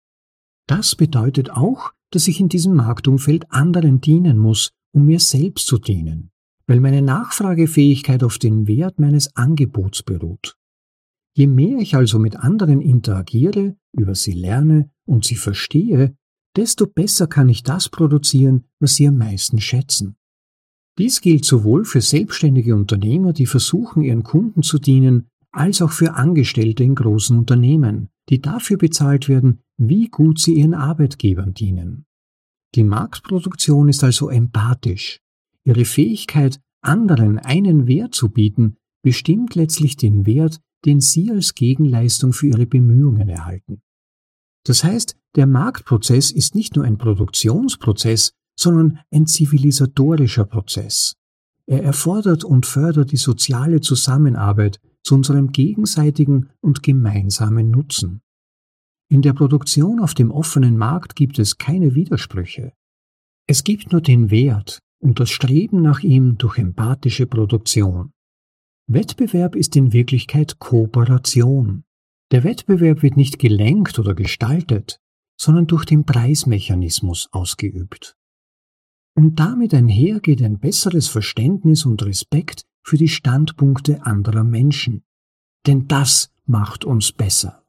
[0.67, 5.77] Das bedeutet auch, dass ich in diesem Marktumfeld anderen dienen muss, um mir selbst zu
[5.79, 6.31] dienen,
[6.67, 10.57] weil meine Nachfragefähigkeit auf den Wert meines Angebots beruht.
[11.35, 16.15] Je mehr ich also mit anderen interagiere, über sie lerne und sie verstehe,
[16.55, 20.15] desto besser kann ich das produzieren, was sie am meisten schätzen.
[20.99, 26.13] Dies gilt sowohl für selbstständige Unternehmer, die versuchen, ihren Kunden zu dienen, als auch für
[26.13, 32.05] Angestellte in großen Unternehmen, die dafür bezahlt werden, wie gut sie ihren Arbeitgebern dienen.
[32.75, 35.19] Die Marktproduktion ist also empathisch.
[35.63, 42.33] Ihre Fähigkeit, anderen einen Wert zu bieten, bestimmt letztlich den Wert, den Sie als Gegenleistung
[42.33, 43.81] für Ihre Bemühungen erhalten.
[44.65, 51.15] Das heißt, der Marktprozess ist nicht nur ein Produktionsprozess, sondern ein zivilisatorischer Prozess.
[51.65, 58.21] Er erfordert und fördert die soziale Zusammenarbeit zu unserem gegenseitigen und gemeinsamen Nutzen.
[59.09, 62.73] In der Produktion auf dem offenen Markt gibt es keine Widersprüche.
[63.47, 68.13] Es gibt nur den Wert und das Streben nach ihm durch empathische Produktion.
[68.87, 71.85] Wettbewerb ist in Wirklichkeit Kooperation.
[72.31, 74.99] Der Wettbewerb wird nicht gelenkt oder gestaltet,
[75.39, 78.17] sondern durch den Preismechanismus ausgeübt.
[79.15, 85.03] Und damit einher geht ein besseres Verständnis und Respekt für die Standpunkte anderer Menschen.
[85.65, 87.63] Denn das macht uns besser.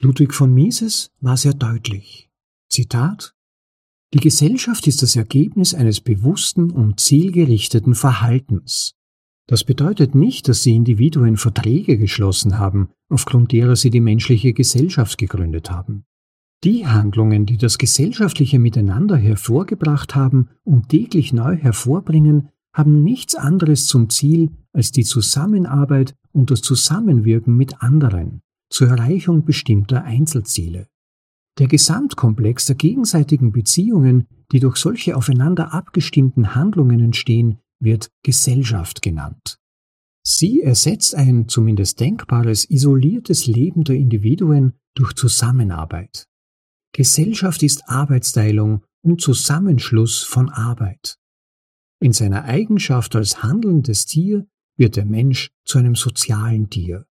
[0.00, 2.30] Ludwig von Mises war sehr deutlich.
[2.70, 3.34] Zitat
[4.14, 8.94] Die Gesellschaft ist das Ergebnis eines bewussten und zielgerichteten Verhaltens.
[9.46, 15.18] Das bedeutet nicht, dass die Individuen Verträge geschlossen haben, aufgrund derer sie die menschliche Gesellschaft
[15.18, 16.04] gegründet haben.
[16.64, 23.86] Die Handlungen, die das gesellschaftliche Miteinander hervorgebracht haben und täglich neu hervorbringen, haben nichts anderes
[23.86, 30.86] zum Ziel als die Zusammenarbeit und das Zusammenwirken mit anderen zur Erreichung bestimmter Einzelziele.
[31.58, 39.58] Der Gesamtkomplex der gegenseitigen Beziehungen, die durch solche aufeinander abgestimmten Handlungen entstehen, wird Gesellschaft genannt.
[40.24, 46.28] Sie ersetzt ein zumindest denkbares isoliertes Leben der Individuen durch Zusammenarbeit.
[46.92, 51.18] Gesellschaft ist Arbeitsteilung und Zusammenschluss von Arbeit.
[52.00, 57.06] In seiner Eigenschaft als handelndes Tier wird der Mensch zu einem sozialen Tier.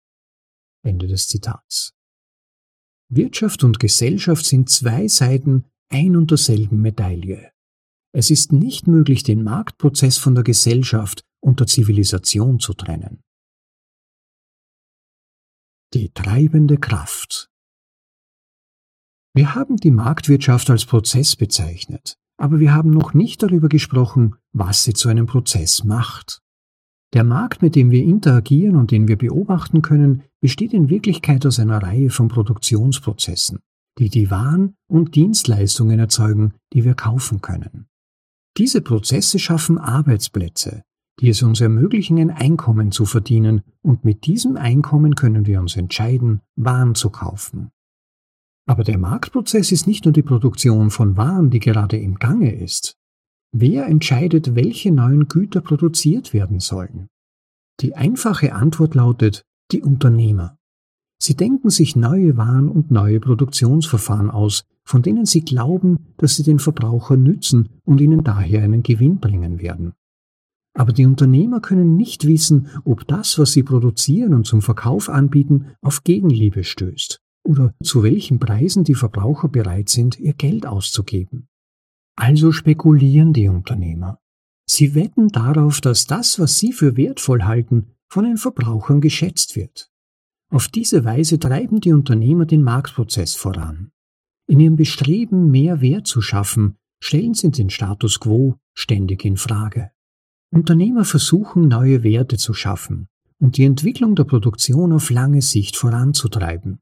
[0.84, 1.94] Ende des Zitats.
[3.10, 7.52] Wirtschaft und Gesellschaft sind zwei Seiten ein und derselben Medaille.
[8.14, 13.22] Es ist nicht möglich, den Marktprozess von der Gesellschaft und der Zivilisation zu trennen.
[15.94, 17.50] Die treibende Kraft
[19.34, 24.84] Wir haben die Marktwirtschaft als Prozess bezeichnet, aber wir haben noch nicht darüber gesprochen, was
[24.84, 26.42] sie zu einem Prozess macht.
[27.14, 31.60] Der Markt, mit dem wir interagieren und den wir beobachten können, besteht in Wirklichkeit aus
[31.60, 33.60] einer Reihe von Produktionsprozessen,
[33.98, 37.88] die die Waren und Dienstleistungen erzeugen, die wir kaufen können.
[38.58, 40.82] Diese Prozesse schaffen Arbeitsplätze,
[41.20, 45.76] die es uns ermöglichen, ein Einkommen zu verdienen, und mit diesem Einkommen können wir uns
[45.76, 47.70] entscheiden, Waren zu kaufen.
[48.68, 52.96] Aber der Marktprozess ist nicht nur die Produktion von Waren, die gerade im Gange ist.
[53.54, 57.08] Wer entscheidet, welche neuen Güter produziert werden sollen?
[57.80, 60.58] Die einfache Antwort lautet die Unternehmer.
[61.20, 66.44] Sie denken sich neue Waren und neue Produktionsverfahren aus, von denen sie glauben, dass sie
[66.44, 69.94] den Verbraucher nützen und ihnen daher einen Gewinn bringen werden.
[70.74, 75.72] Aber die Unternehmer können nicht wissen, ob das, was sie produzieren und zum Verkauf anbieten,
[75.82, 81.48] auf Gegenliebe stößt oder zu welchen Preisen die Verbraucher bereit sind, ihr Geld auszugeben.
[82.16, 84.20] Also spekulieren die Unternehmer.
[84.70, 89.90] Sie wetten darauf, dass das, was sie für wertvoll halten, von den Verbrauchern geschätzt wird.
[90.50, 93.92] Auf diese Weise treiben die Unternehmer den Marktprozess voran.
[94.48, 99.92] In ihrem Bestreben, mehr Wert zu schaffen, stellen sie den Status quo ständig in Frage.
[100.52, 103.08] Unternehmer versuchen, neue Werte zu schaffen
[103.40, 106.80] und die Entwicklung der Produktion auf lange Sicht voranzutreiben.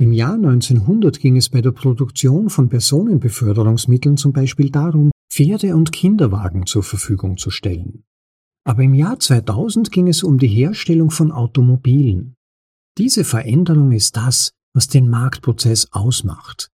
[0.00, 5.92] Im Jahr 1900 ging es bei der Produktion von Personenbeförderungsmitteln zum Beispiel darum, Pferde und
[5.92, 8.04] Kinderwagen zur Verfügung zu stellen.
[8.64, 12.34] Aber im Jahr 2000 ging es um die Herstellung von Automobilen.
[12.98, 16.70] Diese Veränderung ist das, was den Marktprozess ausmacht.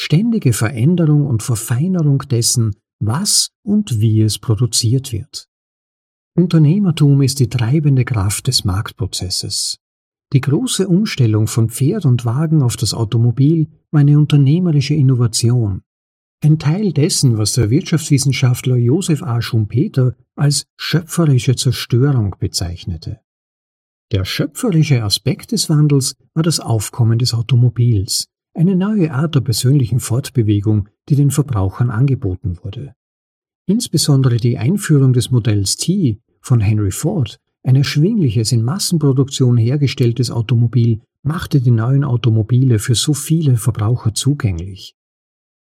[0.00, 5.48] Ständige Veränderung und Verfeinerung dessen, was und wie es produziert wird.
[6.36, 9.80] Unternehmertum ist die treibende Kraft des Marktprozesses.
[10.32, 15.82] Die große Umstellung von Pferd und Wagen auf das Automobil war eine unternehmerische Innovation.
[16.44, 19.42] Ein Teil dessen, was der Wirtschaftswissenschaftler Josef A.
[19.42, 23.18] Schumpeter als schöpferische Zerstörung bezeichnete.
[24.12, 28.28] Der schöpferische Aspekt des Wandels war das Aufkommen des Automobils,
[28.58, 32.92] eine neue Art der persönlichen Fortbewegung, die den Verbrauchern angeboten wurde.
[33.66, 41.02] Insbesondere die Einführung des Modells T von Henry Ford ein erschwingliches, in Massenproduktion hergestelltes Automobil
[41.22, 44.96] machte die neuen Automobile für so viele Verbraucher zugänglich.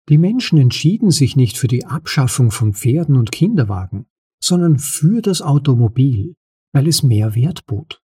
[0.08, 4.06] Die Menschen entschieden sich nicht für die Abschaffung von Pferden und Kinderwagen,
[4.42, 6.36] sondern für das Automobil,
[6.72, 8.02] weil es mehr Wert bot.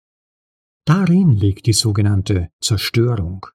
[0.87, 3.47] Darin liegt die sogenannte Zerstörung.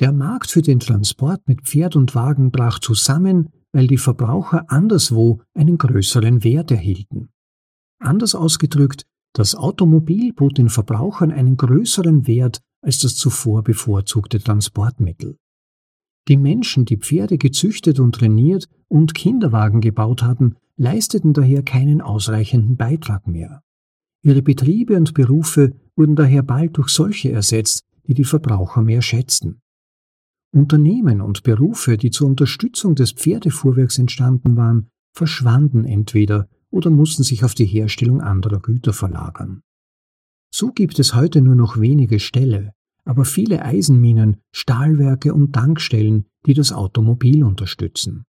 [0.00, 5.40] Der Markt für den Transport mit Pferd und Wagen brach zusammen, weil die Verbraucher anderswo
[5.54, 7.28] einen größeren Wert erhielten.
[8.00, 15.38] Anders ausgedrückt, das Automobil bot den Verbrauchern einen größeren Wert als das zuvor bevorzugte Transportmittel.
[16.28, 22.76] Die Menschen, die Pferde gezüchtet und trainiert und Kinderwagen gebaut hatten, leisteten daher keinen ausreichenden
[22.76, 23.62] Beitrag mehr.
[24.22, 29.60] Ihre Betriebe und Berufe wurden daher bald durch solche ersetzt, die die Verbraucher mehr schätzten.
[30.54, 37.44] Unternehmen und Berufe, die zur Unterstützung des Pferdefuhrwerks entstanden waren, verschwanden entweder oder mussten sich
[37.44, 39.62] auf die Herstellung anderer Güter verlagern.
[40.52, 42.72] So gibt es heute nur noch wenige Ställe,
[43.04, 48.24] aber viele Eisenminen, Stahlwerke und Tankstellen, die das Automobil unterstützen.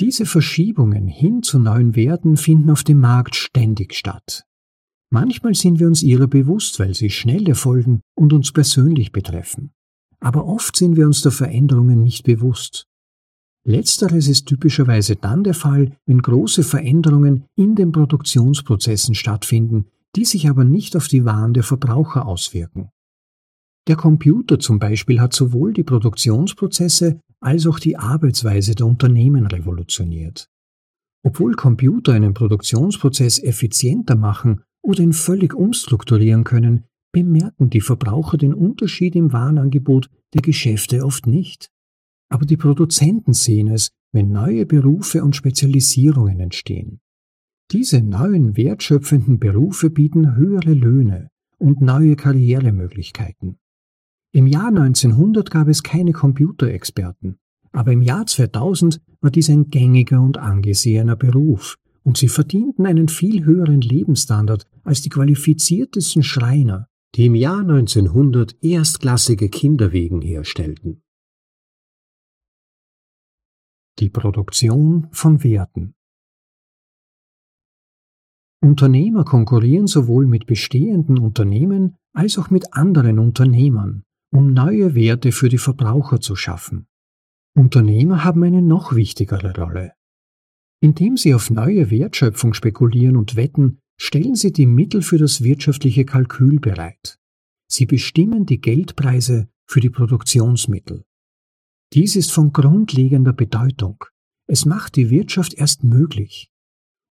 [0.00, 4.44] Diese Verschiebungen hin zu neuen Werten finden auf dem Markt ständig statt.
[5.10, 9.72] Manchmal sind wir uns ihrer bewusst, weil sie schnell erfolgen und uns persönlich betreffen.
[10.22, 12.86] Aber oft sind wir uns der Veränderungen nicht bewusst.
[13.64, 20.48] Letzteres ist typischerweise dann der Fall, wenn große Veränderungen in den Produktionsprozessen stattfinden, die sich
[20.48, 22.90] aber nicht auf die Waren der Verbraucher auswirken.
[23.88, 30.48] Der Computer zum Beispiel hat sowohl die Produktionsprozesse als auch die Arbeitsweise der Unternehmen revolutioniert.
[31.24, 38.54] Obwohl Computer einen Produktionsprozess effizienter machen oder ihn völlig umstrukturieren können, bemerken die Verbraucher den
[38.54, 41.70] Unterschied im Warenangebot der Geschäfte oft nicht.
[42.28, 47.00] Aber die Produzenten sehen es, wenn neue Berufe und Spezialisierungen entstehen.
[47.70, 53.58] Diese neuen wertschöpfenden Berufe bieten höhere Löhne und neue Karrieremöglichkeiten.
[54.32, 57.38] Im Jahr 1900 gab es keine Computerexperten,
[57.70, 63.08] aber im Jahr 2000 war dies ein gängiger und angesehener Beruf, und sie verdienten einen
[63.08, 71.02] viel höheren Lebensstandard als die qualifiziertesten Schreiner, die im Jahr 1900 erstklassige Kinderwegen herstellten.
[73.98, 75.94] Die Produktion von Werten
[78.62, 85.48] Unternehmer konkurrieren sowohl mit bestehenden Unternehmen als auch mit anderen Unternehmern, um neue Werte für
[85.48, 86.86] die Verbraucher zu schaffen.
[87.54, 89.92] Unternehmer haben eine noch wichtigere Rolle.
[90.80, 96.04] Indem sie auf neue Wertschöpfung spekulieren und wetten, stellen sie die Mittel für das wirtschaftliche
[96.04, 97.18] Kalkül bereit.
[97.68, 101.04] Sie bestimmen die Geldpreise für die Produktionsmittel.
[101.92, 104.04] Dies ist von grundlegender Bedeutung.
[104.46, 106.50] Es macht die Wirtschaft erst möglich.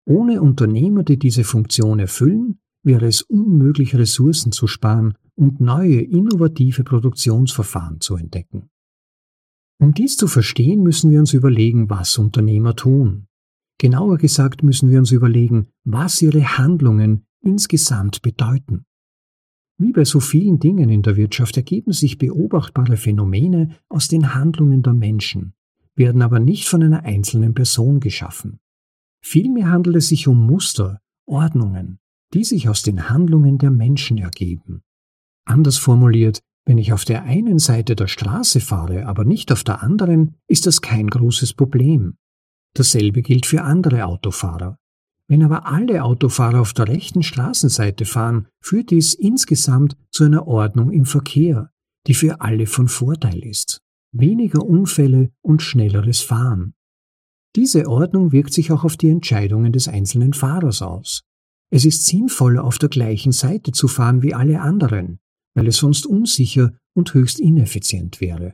[0.05, 6.83] Ohne Unternehmer, die diese Funktion erfüllen, wäre es unmöglich, Ressourcen zu sparen und neue, innovative
[6.83, 8.69] Produktionsverfahren zu entdecken.
[9.79, 13.27] Um dies zu verstehen, müssen wir uns überlegen, was Unternehmer tun.
[13.81, 18.85] Genauer gesagt müssen wir uns überlegen, was ihre Handlungen insgesamt bedeuten.
[19.79, 24.83] Wie bei so vielen Dingen in der Wirtschaft ergeben sich beobachtbare Phänomene aus den Handlungen
[24.83, 25.55] der Menschen,
[25.95, 28.59] werden aber nicht von einer einzelnen Person geschaffen.
[29.23, 31.97] Vielmehr handelt es sich um Muster, Ordnungen,
[32.35, 34.83] die sich aus den Handlungen der Menschen ergeben.
[35.43, 39.81] Anders formuliert, wenn ich auf der einen Seite der Straße fahre, aber nicht auf der
[39.81, 42.17] anderen, ist das kein großes Problem.
[42.73, 44.77] Dasselbe gilt für andere Autofahrer.
[45.27, 50.91] Wenn aber alle Autofahrer auf der rechten Straßenseite fahren, führt dies insgesamt zu einer Ordnung
[50.91, 51.71] im Verkehr,
[52.07, 53.81] die für alle von Vorteil ist.
[54.11, 56.73] Weniger Unfälle und schnelleres Fahren.
[57.55, 61.23] Diese Ordnung wirkt sich auch auf die Entscheidungen des einzelnen Fahrers aus.
[61.69, 65.19] Es ist sinnvoller, auf der gleichen Seite zu fahren wie alle anderen,
[65.53, 68.53] weil es sonst unsicher und höchst ineffizient wäre.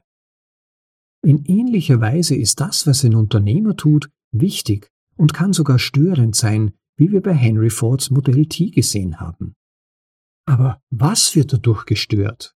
[1.27, 6.71] In ähnlicher Weise ist das, was ein Unternehmer tut, wichtig und kann sogar störend sein,
[6.95, 9.53] wie wir bei Henry Fords Modell T gesehen haben.
[10.45, 12.55] Aber was wird dadurch gestört?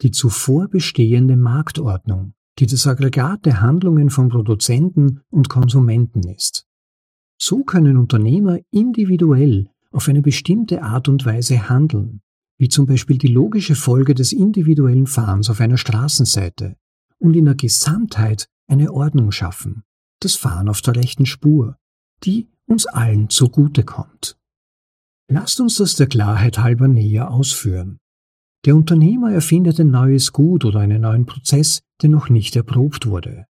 [0.00, 6.64] Die zuvor bestehende Marktordnung, die das Aggregat der Handlungen von Produzenten und Konsumenten ist.
[7.38, 12.22] So können Unternehmer individuell auf eine bestimmte Art und Weise handeln,
[12.56, 16.78] wie zum Beispiel die logische Folge des individuellen Fahrens auf einer Straßenseite,
[17.22, 19.84] und in der Gesamtheit eine Ordnung schaffen,
[20.20, 21.76] das Fahren auf der rechten Spur,
[22.24, 24.36] die uns allen zugute kommt.
[25.30, 27.98] Lasst uns das der Klarheit halber näher ausführen.
[28.64, 33.46] Der Unternehmer erfindet ein neues Gut oder einen neuen Prozess, der noch nicht erprobt wurde.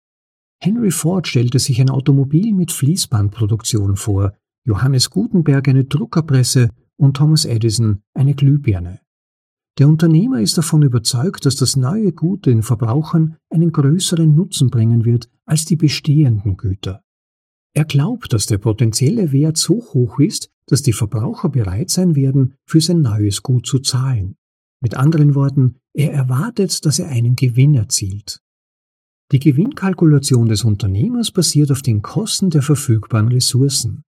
[0.59, 4.33] Henry Ford stellte sich ein Automobil mit Fließbandproduktion vor,
[4.65, 8.99] Johannes Gutenberg eine Druckerpresse und Thomas Edison eine Glühbirne.
[9.77, 15.05] Der Unternehmer ist davon überzeugt, dass das neue Gut den Verbrauchern einen größeren Nutzen bringen
[15.05, 17.03] wird als die bestehenden Güter.
[17.75, 22.55] Er glaubt, dass der potenzielle Wert so hoch ist, dass die Verbraucher bereit sein werden,
[22.65, 24.35] für sein neues Gut zu zahlen.
[24.81, 28.41] Mit anderen Worten, er erwartet, dass er einen Gewinn erzielt.
[29.31, 34.03] Die Gewinnkalkulation des Unternehmers basiert auf den Kosten der verfügbaren Ressourcen.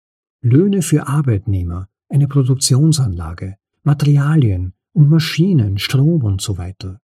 [0.42, 7.00] Löhne für Arbeitnehmer, eine Produktionsanlage, Materialien und Maschinen, Strom und so weiter.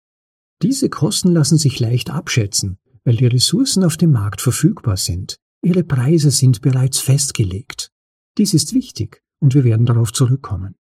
[0.61, 5.37] Diese Kosten lassen sich leicht abschätzen, weil die Ressourcen auf dem Markt verfügbar sind.
[5.63, 7.91] Ihre Preise sind bereits festgelegt.
[8.37, 10.75] Dies ist wichtig und wir werden darauf zurückkommen.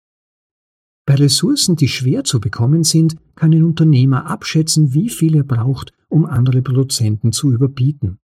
[1.06, 5.94] Bei Ressourcen, die schwer zu bekommen sind, kann ein Unternehmer abschätzen, wie viel er braucht,
[6.08, 8.18] um andere Produzenten zu überbieten.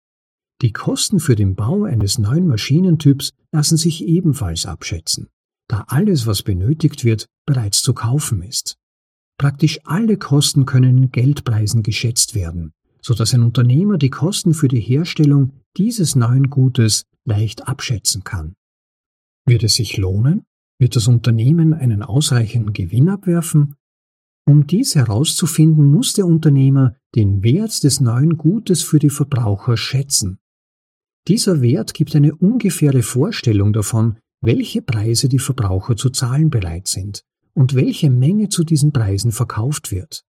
[0.61, 5.29] Die Kosten für den Bau eines neuen Maschinentyps lassen sich ebenfalls abschätzen,
[5.69, 8.77] da alles, was benötigt wird, bereits zu kaufen ist.
[9.39, 14.69] Praktisch alle Kosten können in Geldpreisen geschätzt werden, so dass ein Unternehmer die Kosten für
[14.69, 18.55] die Herstellung dieses neuen Gutes leicht abschätzen kann.
[19.47, 20.45] Wird es sich lohnen?
[20.79, 23.77] Wird das Unternehmen einen ausreichenden Gewinn abwerfen?
[24.45, 30.39] Um dies herauszufinden, muss der Unternehmer den Wert des neuen Gutes für die Verbraucher schätzen.
[31.29, 37.25] Dieser Wert gibt eine ungefähre Vorstellung davon, welche Preise die Verbraucher zu zahlen bereit sind
[37.55, 40.25] und welche Menge zu diesen Preisen verkauft wird.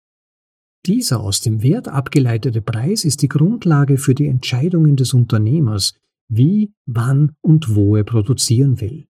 [0.87, 5.95] Dieser aus dem Wert abgeleitete Preis ist die Grundlage für die Entscheidungen des Unternehmers,
[6.29, 9.07] wie, wann und wo er produzieren will.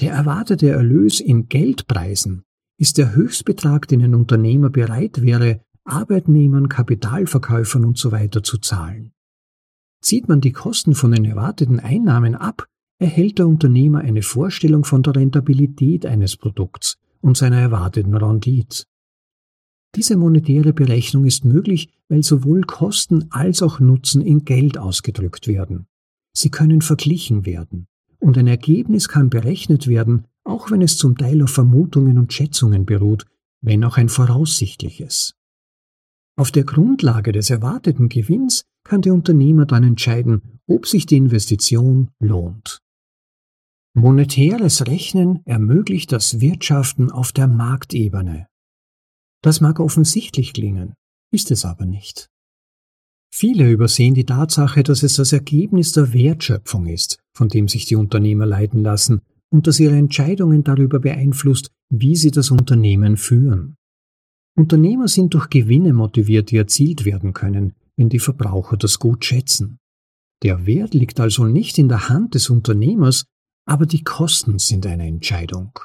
[0.00, 2.44] Der erwartete Erlös in Geldpreisen
[2.78, 8.28] ist der Höchstbetrag, den ein Unternehmer bereit wäre, Arbeitnehmern, Kapitalverkäufern usw.
[8.32, 9.12] So zu zahlen.
[10.02, 12.68] Zieht man die Kosten von den erwarteten Einnahmen ab,
[12.98, 18.84] erhält der Unternehmer eine Vorstellung von der Rentabilität eines Produkts und seiner erwarteten Rendite.
[19.94, 25.86] Diese monetäre Berechnung ist möglich, weil sowohl Kosten als auch Nutzen in Geld ausgedrückt werden.
[26.32, 27.86] Sie können verglichen werden,
[28.18, 32.86] und ein Ergebnis kann berechnet werden, auch wenn es zum Teil auf Vermutungen und Schätzungen
[32.86, 33.24] beruht,
[33.60, 35.34] wenn auch ein voraussichtliches.
[36.36, 42.10] Auf der Grundlage des erwarteten Gewinns kann der Unternehmer dann entscheiden, ob sich die Investition
[42.18, 42.80] lohnt.
[43.96, 48.48] Monetäres Rechnen ermöglicht das Wirtschaften auf der Marktebene.
[49.40, 50.94] Das mag offensichtlich klingen,
[51.32, 52.28] ist es aber nicht.
[53.32, 57.94] Viele übersehen die Tatsache, dass es das Ergebnis der Wertschöpfung ist, von dem sich die
[57.94, 59.20] Unternehmer leiten lassen
[59.50, 63.76] und dass ihre Entscheidungen darüber beeinflusst, wie sie das Unternehmen führen.
[64.56, 69.78] Unternehmer sind durch Gewinne motiviert, die erzielt werden können, wenn die Verbraucher das gut schätzen.
[70.42, 73.24] Der Wert liegt also nicht in der Hand des Unternehmers,
[73.66, 75.78] aber die Kosten sind eine Entscheidung.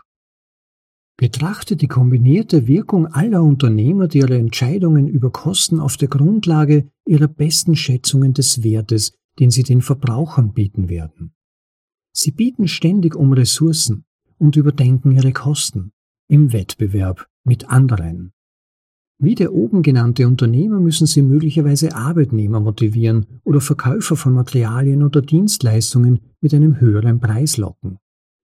[1.17, 7.27] Betrachte die kombinierte Wirkung aller Unternehmer, die ihre Entscheidungen über Kosten auf der Grundlage ihrer
[7.27, 11.33] besten Schätzungen des Wertes, den sie den Verbrauchern bieten werden.
[12.13, 14.05] Sie bieten ständig um Ressourcen
[14.37, 15.91] und überdenken ihre Kosten
[16.29, 18.31] im Wettbewerb mit anderen.
[19.21, 25.21] Wie der oben genannte Unternehmer müssen Sie möglicherweise Arbeitnehmer motivieren oder Verkäufer von Materialien oder
[25.21, 27.97] Dienstleistungen mit einem höheren Preis locken.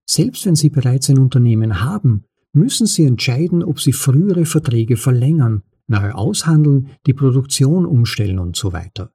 [0.05, 5.63] Selbst wenn Sie bereits ein Unternehmen haben, müssen Sie entscheiden, ob Sie frühere Verträge verlängern,
[5.88, 9.13] neu aushandeln, die Produktion umstellen und so weiter.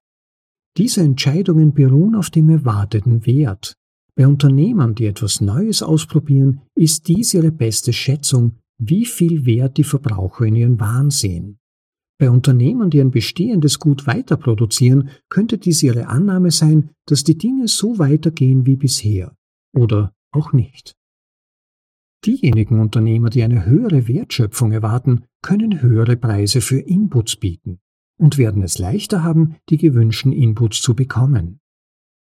[0.78, 3.74] Diese Entscheidungen beruhen auf dem erwarteten Wert.
[4.14, 9.84] Bei Unternehmern, die etwas Neues ausprobieren, ist dies ihre beste Schätzung, wie viel Wert die
[9.84, 11.58] Verbraucher in ihren Waren sehen.
[12.18, 17.38] Bei Unternehmen, die ein bestehendes Gut weiter produzieren, könnte dies ihre Annahme sein, dass die
[17.38, 19.36] Dinge so weitergehen wie bisher
[19.74, 20.96] oder auch nicht.
[22.26, 27.80] Diejenigen Unternehmer, die eine höhere Wertschöpfung erwarten, können höhere Preise für Inputs bieten
[28.18, 31.59] und werden es leichter haben, die gewünschten Inputs zu bekommen.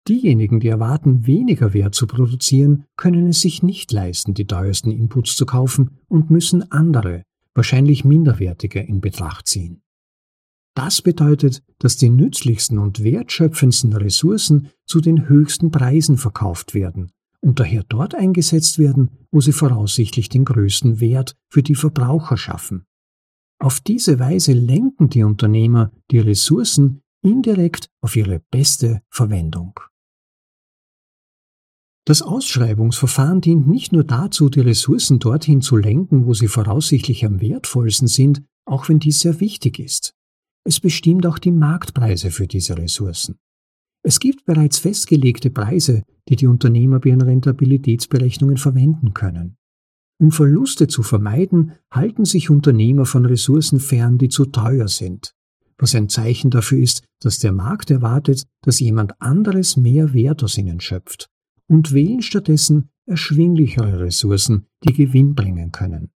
[0.08, 5.36] Diejenigen, die erwarten, weniger Wert zu produzieren, können es sich nicht leisten, die teuersten Inputs
[5.36, 9.82] zu kaufen und müssen andere, wahrscheinlich minderwertige, in Betracht ziehen.
[10.76, 17.60] Das bedeutet, dass die nützlichsten und wertschöpfendsten Ressourcen zu den höchsten Preisen verkauft werden und
[17.60, 22.86] daher dort eingesetzt werden, wo sie voraussichtlich den größten Wert für die Verbraucher schaffen.
[23.60, 29.80] Auf diese Weise lenken die Unternehmer die Ressourcen indirekt auf ihre beste Verwendung.
[32.08, 37.42] Das Ausschreibungsverfahren dient nicht nur dazu, die Ressourcen dorthin zu lenken, wo sie voraussichtlich am
[37.42, 40.14] wertvollsten sind, auch wenn dies sehr wichtig ist.
[40.64, 43.36] Es bestimmt auch die Marktpreise für diese Ressourcen.
[44.04, 49.58] Es gibt bereits festgelegte Preise, die die Unternehmer bei ihren Rentabilitätsberechnungen verwenden können.
[50.18, 55.34] Um Verluste zu vermeiden, halten sich Unternehmer von Ressourcen fern, die zu teuer sind,
[55.78, 60.58] was ein Zeichen dafür ist, dass der Markt erwartet, dass jemand anderes mehr Wert aus
[60.58, 61.30] ihnen schöpft
[61.70, 66.12] und wählen stattdessen erschwinglichere Ressourcen, die Gewinn bringen können.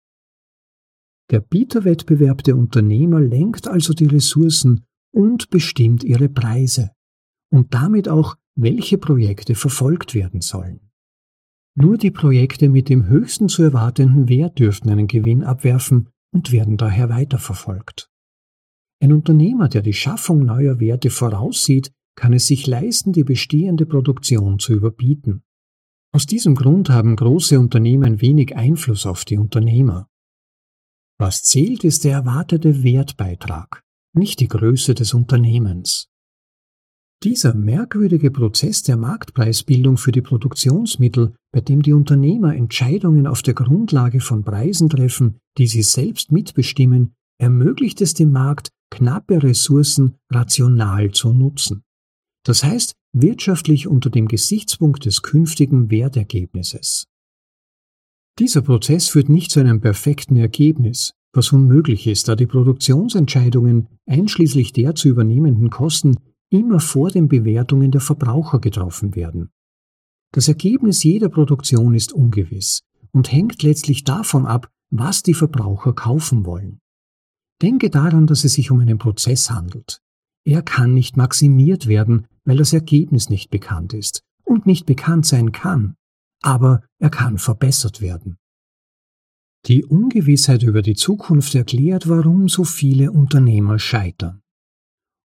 [1.31, 6.91] Der Bieterwettbewerb der Unternehmer lenkt also die Ressourcen und bestimmt ihre Preise
[7.51, 10.81] und damit auch, welche Projekte verfolgt werden sollen.
[11.77, 16.77] Nur die Projekte mit dem höchsten zu erwartenden Wert dürften einen Gewinn abwerfen und werden
[16.77, 18.11] daher weiterverfolgt.
[19.01, 24.59] Ein Unternehmer, der die Schaffung neuer Werte voraussieht, kann es sich leisten, die bestehende Produktion
[24.59, 25.45] zu überbieten.
[26.13, 30.09] Aus diesem Grund haben große Unternehmen wenig Einfluss auf die Unternehmer.
[31.21, 36.09] Was zählt, ist der erwartete Wertbeitrag, nicht die Größe des Unternehmens.
[37.23, 43.55] Dieser merkwürdige Prozess der Marktpreisbildung für die Produktionsmittel, bei dem die Unternehmer Entscheidungen auf der
[43.55, 51.13] Grundlage von Preisen treffen, die sie selbst mitbestimmen, ermöglicht es dem Markt, knappe Ressourcen rational
[51.13, 51.85] zu nutzen.
[52.49, 57.05] Das heißt, wirtschaftlich unter dem Gesichtspunkt des künftigen Wertergebnisses.
[58.39, 64.73] Dieser Prozess führt nicht zu einem perfekten Ergebnis, was unmöglich ist, da die Produktionsentscheidungen einschließlich
[64.73, 66.17] der zu übernehmenden Kosten
[66.49, 69.51] immer vor den Bewertungen der Verbraucher getroffen werden.
[70.33, 72.81] Das Ergebnis jeder Produktion ist ungewiss
[73.13, 76.81] und hängt letztlich davon ab, was die Verbraucher kaufen wollen.
[77.61, 80.01] Denke daran, dass es sich um einen Prozess handelt.
[80.49, 85.53] Er kann nicht maximiert werden, weil das Ergebnis nicht bekannt ist und nicht bekannt sein
[85.53, 85.97] kann,
[86.41, 88.39] aber er kann verbessert werden.
[89.67, 94.41] Die Ungewissheit über die Zukunft erklärt, warum so viele Unternehmer scheitern.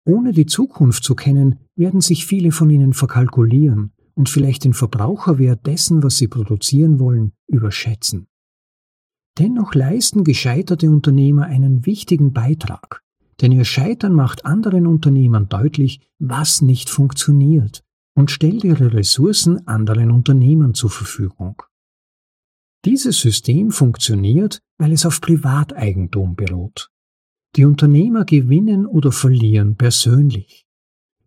[0.05, 5.65] Ohne die Zukunft zu kennen, werden sich viele von ihnen verkalkulieren und vielleicht den Verbraucherwert
[5.65, 8.27] dessen, was sie produzieren wollen, überschätzen.
[9.39, 13.01] Dennoch leisten gescheiterte Unternehmer einen wichtigen Beitrag,
[13.41, 17.83] denn ihr Scheitern macht anderen Unternehmern deutlich, was nicht funktioniert
[18.15, 21.61] und stellt ihre Ressourcen anderen Unternehmern zur Verfügung.
[22.85, 26.89] Dieses System funktioniert, weil es auf Privateigentum beruht.
[27.55, 30.65] Die Unternehmer gewinnen oder verlieren persönlich.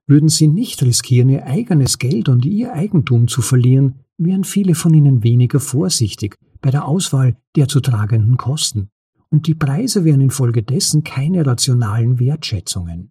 [0.07, 4.94] Würden sie nicht riskieren, ihr eigenes Geld und ihr Eigentum zu verlieren, wären viele von
[4.94, 8.90] ihnen weniger vorsichtig bei der Auswahl der zu tragenden Kosten,
[9.30, 13.10] und die Preise wären infolgedessen keine rationalen Wertschätzungen.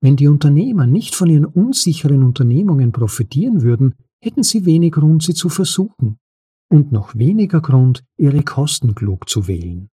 [0.00, 5.34] Wenn die Unternehmer nicht von ihren unsicheren Unternehmungen profitieren würden, hätten sie wenig Grund, sie
[5.34, 6.18] zu versuchen,
[6.68, 9.88] und noch weniger Grund, ihre Kosten klug zu wählen.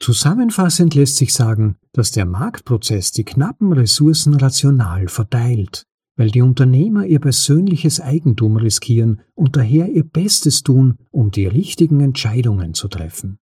[0.00, 5.84] Zusammenfassend lässt sich sagen, dass der Marktprozess die knappen Ressourcen rational verteilt,
[6.16, 12.00] weil die Unternehmer ihr persönliches Eigentum riskieren und daher ihr Bestes tun, um die richtigen
[12.00, 13.38] Entscheidungen zu treffen.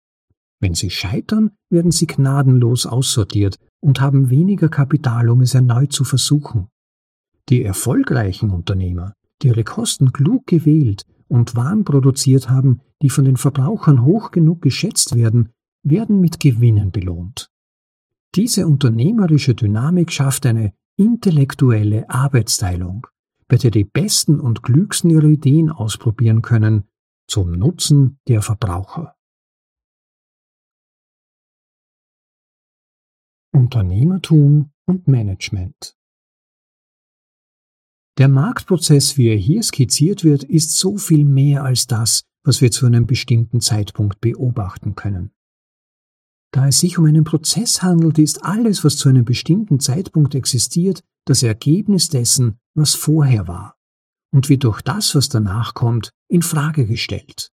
[0.61, 6.05] Wenn sie scheitern, werden sie gnadenlos aussortiert und haben weniger Kapital, um es erneut zu
[6.05, 6.69] versuchen.
[7.49, 13.37] Die erfolgreichen Unternehmer, die ihre Kosten klug gewählt und Waren produziert haben, die von den
[13.37, 15.51] Verbrauchern hoch genug geschätzt werden,
[15.83, 17.51] werden mit Gewinnen belohnt.
[18.35, 23.07] Diese unternehmerische Dynamik schafft eine intellektuelle Arbeitsteilung,
[23.49, 26.85] bei der die Besten und Klügsten ihre Ideen ausprobieren können,
[27.29, 29.16] zum Nutzen der Verbraucher.
[33.57, 35.97] Unternehmertum und Management
[38.19, 42.71] Der Marktprozess, wie er hier skizziert wird, ist so viel mehr als das, was wir
[42.71, 45.31] zu einem bestimmten Zeitpunkt beobachten können.
[46.53, 51.03] Da es sich um einen Prozess handelt, ist alles, was zu einem bestimmten Zeitpunkt existiert,
[51.25, 53.79] das Ergebnis dessen, was vorher war
[54.35, 57.53] und wird durch das, was danach kommt, in Frage gestellt.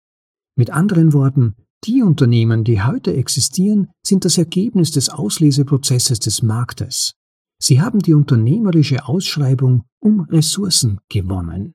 [0.57, 1.55] Mit anderen Worten,
[1.85, 7.15] die Unternehmen, die heute existieren, sind das Ergebnis des Ausleseprozesses des Marktes.
[7.59, 11.73] Sie haben die unternehmerische Ausschreibung um Ressourcen gewonnen.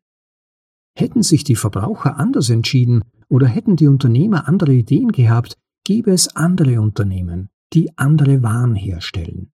[0.96, 6.34] Hätten sich die Verbraucher anders entschieden oder hätten die Unternehmer andere Ideen gehabt, gäbe es
[6.34, 9.52] andere Unternehmen, die andere Waren herstellen.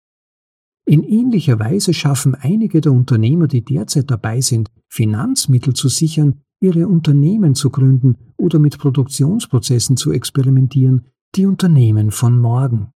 [0.85, 6.89] In ähnlicher Weise schaffen einige der Unternehmer, die derzeit dabei sind, Finanzmittel zu sichern, ihre
[6.89, 12.93] Unternehmen zu gründen oder mit Produktionsprozessen zu experimentieren, die Unternehmen von morgen.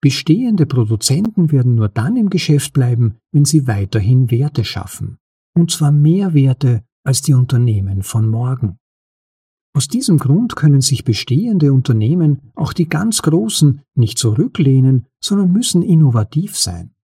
[0.00, 5.18] Bestehende Produzenten werden nur dann im Geschäft bleiben, wenn sie weiterhin Werte schaffen,
[5.54, 8.78] und zwar mehr Werte als die Unternehmen von morgen.
[9.74, 15.82] Aus diesem Grund können sich bestehende Unternehmen, auch die ganz großen, nicht zurücklehnen, sondern müssen
[15.82, 16.94] innovativ sein.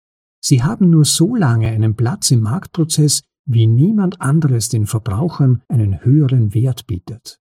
[0.40, 6.04] Sie haben nur so lange einen Platz im Marktprozess, wie niemand anderes den Verbrauchern einen
[6.04, 7.40] höheren Wert bietet.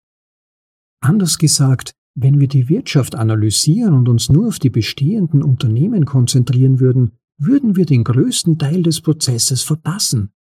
[1.01, 6.79] Anders gesagt, wenn wir die Wirtschaft analysieren und uns nur auf die bestehenden Unternehmen konzentrieren
[6.79, 10.31] würden, würden wir den größten Teil des Prozesses verpassen.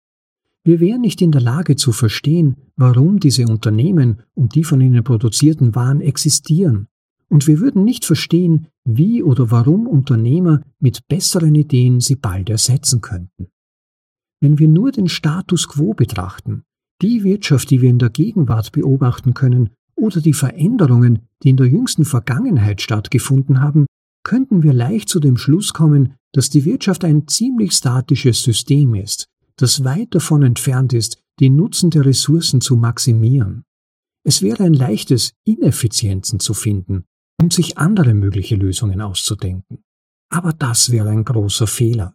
[0.65, 5.05] Wir wären nicht in der Lage zu verstehen, warum diese Unternehmen und die von ihnen
[5.05, 6.89] produzierten Waren existieren.
[7.29, 13.01] Und wir würden nicht verstehen, wie oder warum Unternehmer mit besseren Ideen sie bald ersetzen
[13.01, 13.49] könnten.
[14.41, 16.63] Wenn wir nur den Status quo betrachten,
[17.03, 21.67] die Wirtschaft, die wir in der Gegenwart beobachten können, oder die Veränderungen, die in der
[21.67, 23.87] jüngsten Vergangenheit stattgefunden haben,
[24.25, 29.27] könnten wir leicht zu dem Schluss kommen, dass die Wirtschaft ein ziemlich statisches System ist,
[29.57, 33.65] das weit davon entfernt ist, die Nutzen der Ressourcen zu maximieren.
[34.25, 37.05] Es wäre ein leichtes, Ineffizienzen zu finden
[37.41, 39.83] und sich andere mögliche Lösungen auszudenken.
[40.31, 42.15] Aber das wäre ein großer Fehler.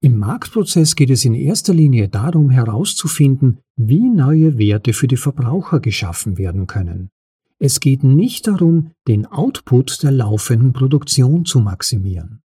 [0.00, 5.80] Im Marktprozess geht es in erster Linie darum herauszufinden, wie neue Werte für die Verbraucher
[5.80, 7.10] geschaffen werden können.
[7.58, 12.42] Es geht nicht darum, den Output der laufenden Produktion zu maximieren.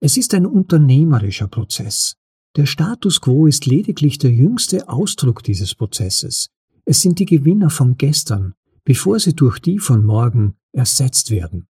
[0.00, 2.16] Es ist ein unternehmerischer Prozess.
[2.56, 6.48] Der Status quo ist lediglich der jüngste Ausdruck dieses Prozesses.
[6.86, 8.54] Es sind die Gewinner von gestern,
[8.84, 11.66] bevor sie durch die von morgen ersetzt werden.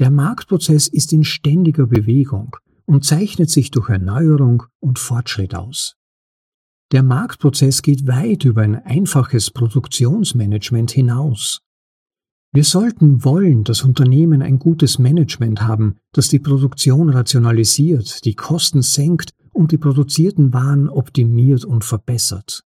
[0.00, 2.56] Der Marktprozess ist in ständiger Bewegung
[2.86, 5.96] und zeichnet sich durch Erneuerung und Fortschritt aus.
[6.92, 11.60] Der Marktprozess geht weit über ein einfaches Produktionsmanagement hinaus.
[12.52, 18.82] Wir sollten wollen, dass Unternehmen ein gutes Management haben, das die Produktion rationalisiert, die Kosten
[18.82, 22.62] senkt und die produzierten Waren optimiert und verbessert.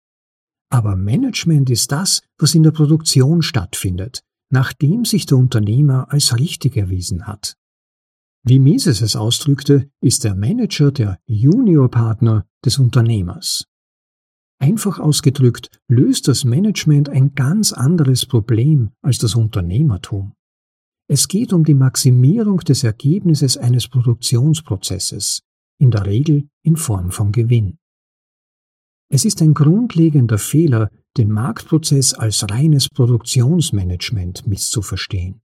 [0.70, 6.78] Aber Management ist das, was in der Produktion stattfindet, nachdem sich der Unternehmer als richtig
[6.78, 7.56] erwiesen hat.
[8.44, 13.66] Wie Mises es ausdrückte, ist der Manager der Juniorpartner des Unternehmers.
[14.62, 20.34] Einfach ausgedrückt löst das Management ein ganz anderes Problem als das Unternehmertum.
[21.08, 25.42] Es geht um die Maximierung des Ergebnisses eines Produktionsprozesses,
[25.80, 27.78] in der Regel in Form von Gewinn.
[29.12, 35.42] Es ist ein grundlegender Fehler, den Marktprozess als reines Produktionsmanagement misszuverstehen.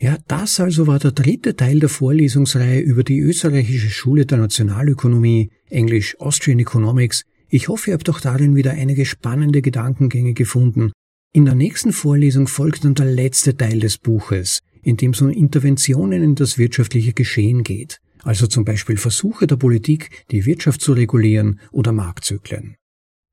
[0.00, 5.50] Ja, das also war der dritte Teil der Vorlesungsreihe über die österreichische Schule der Nationalökonomie,
[5.70, 7.22] Englisch Austrian Economics.
[7.48, 10.92] Ich hoffe, ihr habt auch darin wieder einige spannende Gedankengänge gefunden.
[11.32, 15.30] In der nächsten Vorlesung folgt dann der letzte Teil des Buches, in dem es um
[15.30, 20.92] Interventionen in das wirtschaftliche Geschehen geht, also zum Beispiel Versuche der Politik, die Wirtschaft zu
[20.92, 22.76] regulieren oder Marktzyklen.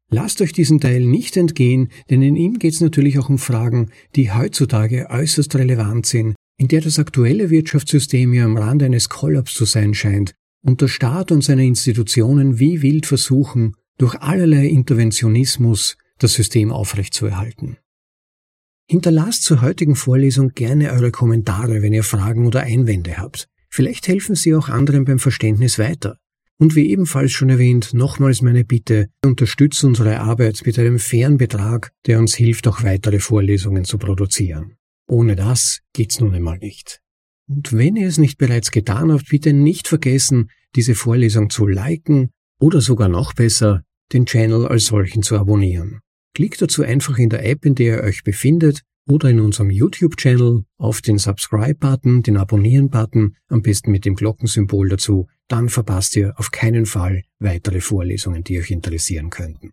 [0.09, 3.91] Lasst euch diesen Teil nicht entgehen, denn in ihm geht es natürlich auch um Fragen,
[4.15, 9.55] die heutzutage äußerst relevant sind, in der das aktuelle Wirtschaftssystem ja am Rande eines Kollaps
[9.55, 15.97] zu sein scheint und der Staat und seine Institutionen wie wild versuchen, durch allerlei Interventionismus
[16.19, 17.77] das System aufrechtzuerhalten.
[18.87, 23.47] Hinterlasst zur heutigen Vorlesung gerne eure Kommentare, wenn ihr Fragen oder Einwände habt.
[23.67, 26.17] Vielleicht helfen sie auch anderen beim Verständnis weiter.
[26.59, 31.91] Und wie ebenfalls schon erwähnt, nochmals meine Bitte, unterstützt unsere Arbeit mit einem fairen Betrag,
[32.05, 34.75] der uns hilft, auch weitere Vorlesungen zu produzieren.
[35.11, 37.01] Ohne das geht's nun einmal nicht.
[37.49, 42.31] Und wenn ihr es nicht bereits getan habt, bitte nicht vergessen, diese Vorlesung zu liken
[42.61, 43.83] oder sogar noch besser,
[44.13, 45.99] den Channel als solchen zu abonnieren.
[46.33, 50.63] Klickt dazu einfach in der App, in der ihr euch befindet, oder in unserem YouTube-Channel
[50.77, 56.51] auf den Subscribe-Button, den Abonnieren-Button, am besten mit dem Glockensymbol dazu, dann verpasst ihr auf
[56.51, 59.71] keinen Fall weitere Vorlesungen, die euch interessieren könnten.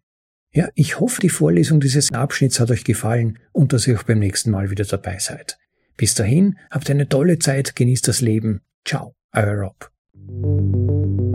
[0.59, 4.19] Ja, ich hoffe, die Vorlesung dieses Abschnitts hat euch gefallen und dass ihr auch beim
[4.19, 5.57] nächsten Mal wieder dabei seid.
[5.97, 8.63] Bis dahin, habt eine tolle Zeit, genießt das Leben.
[8.85, 11.28] Ciao, euer Rob.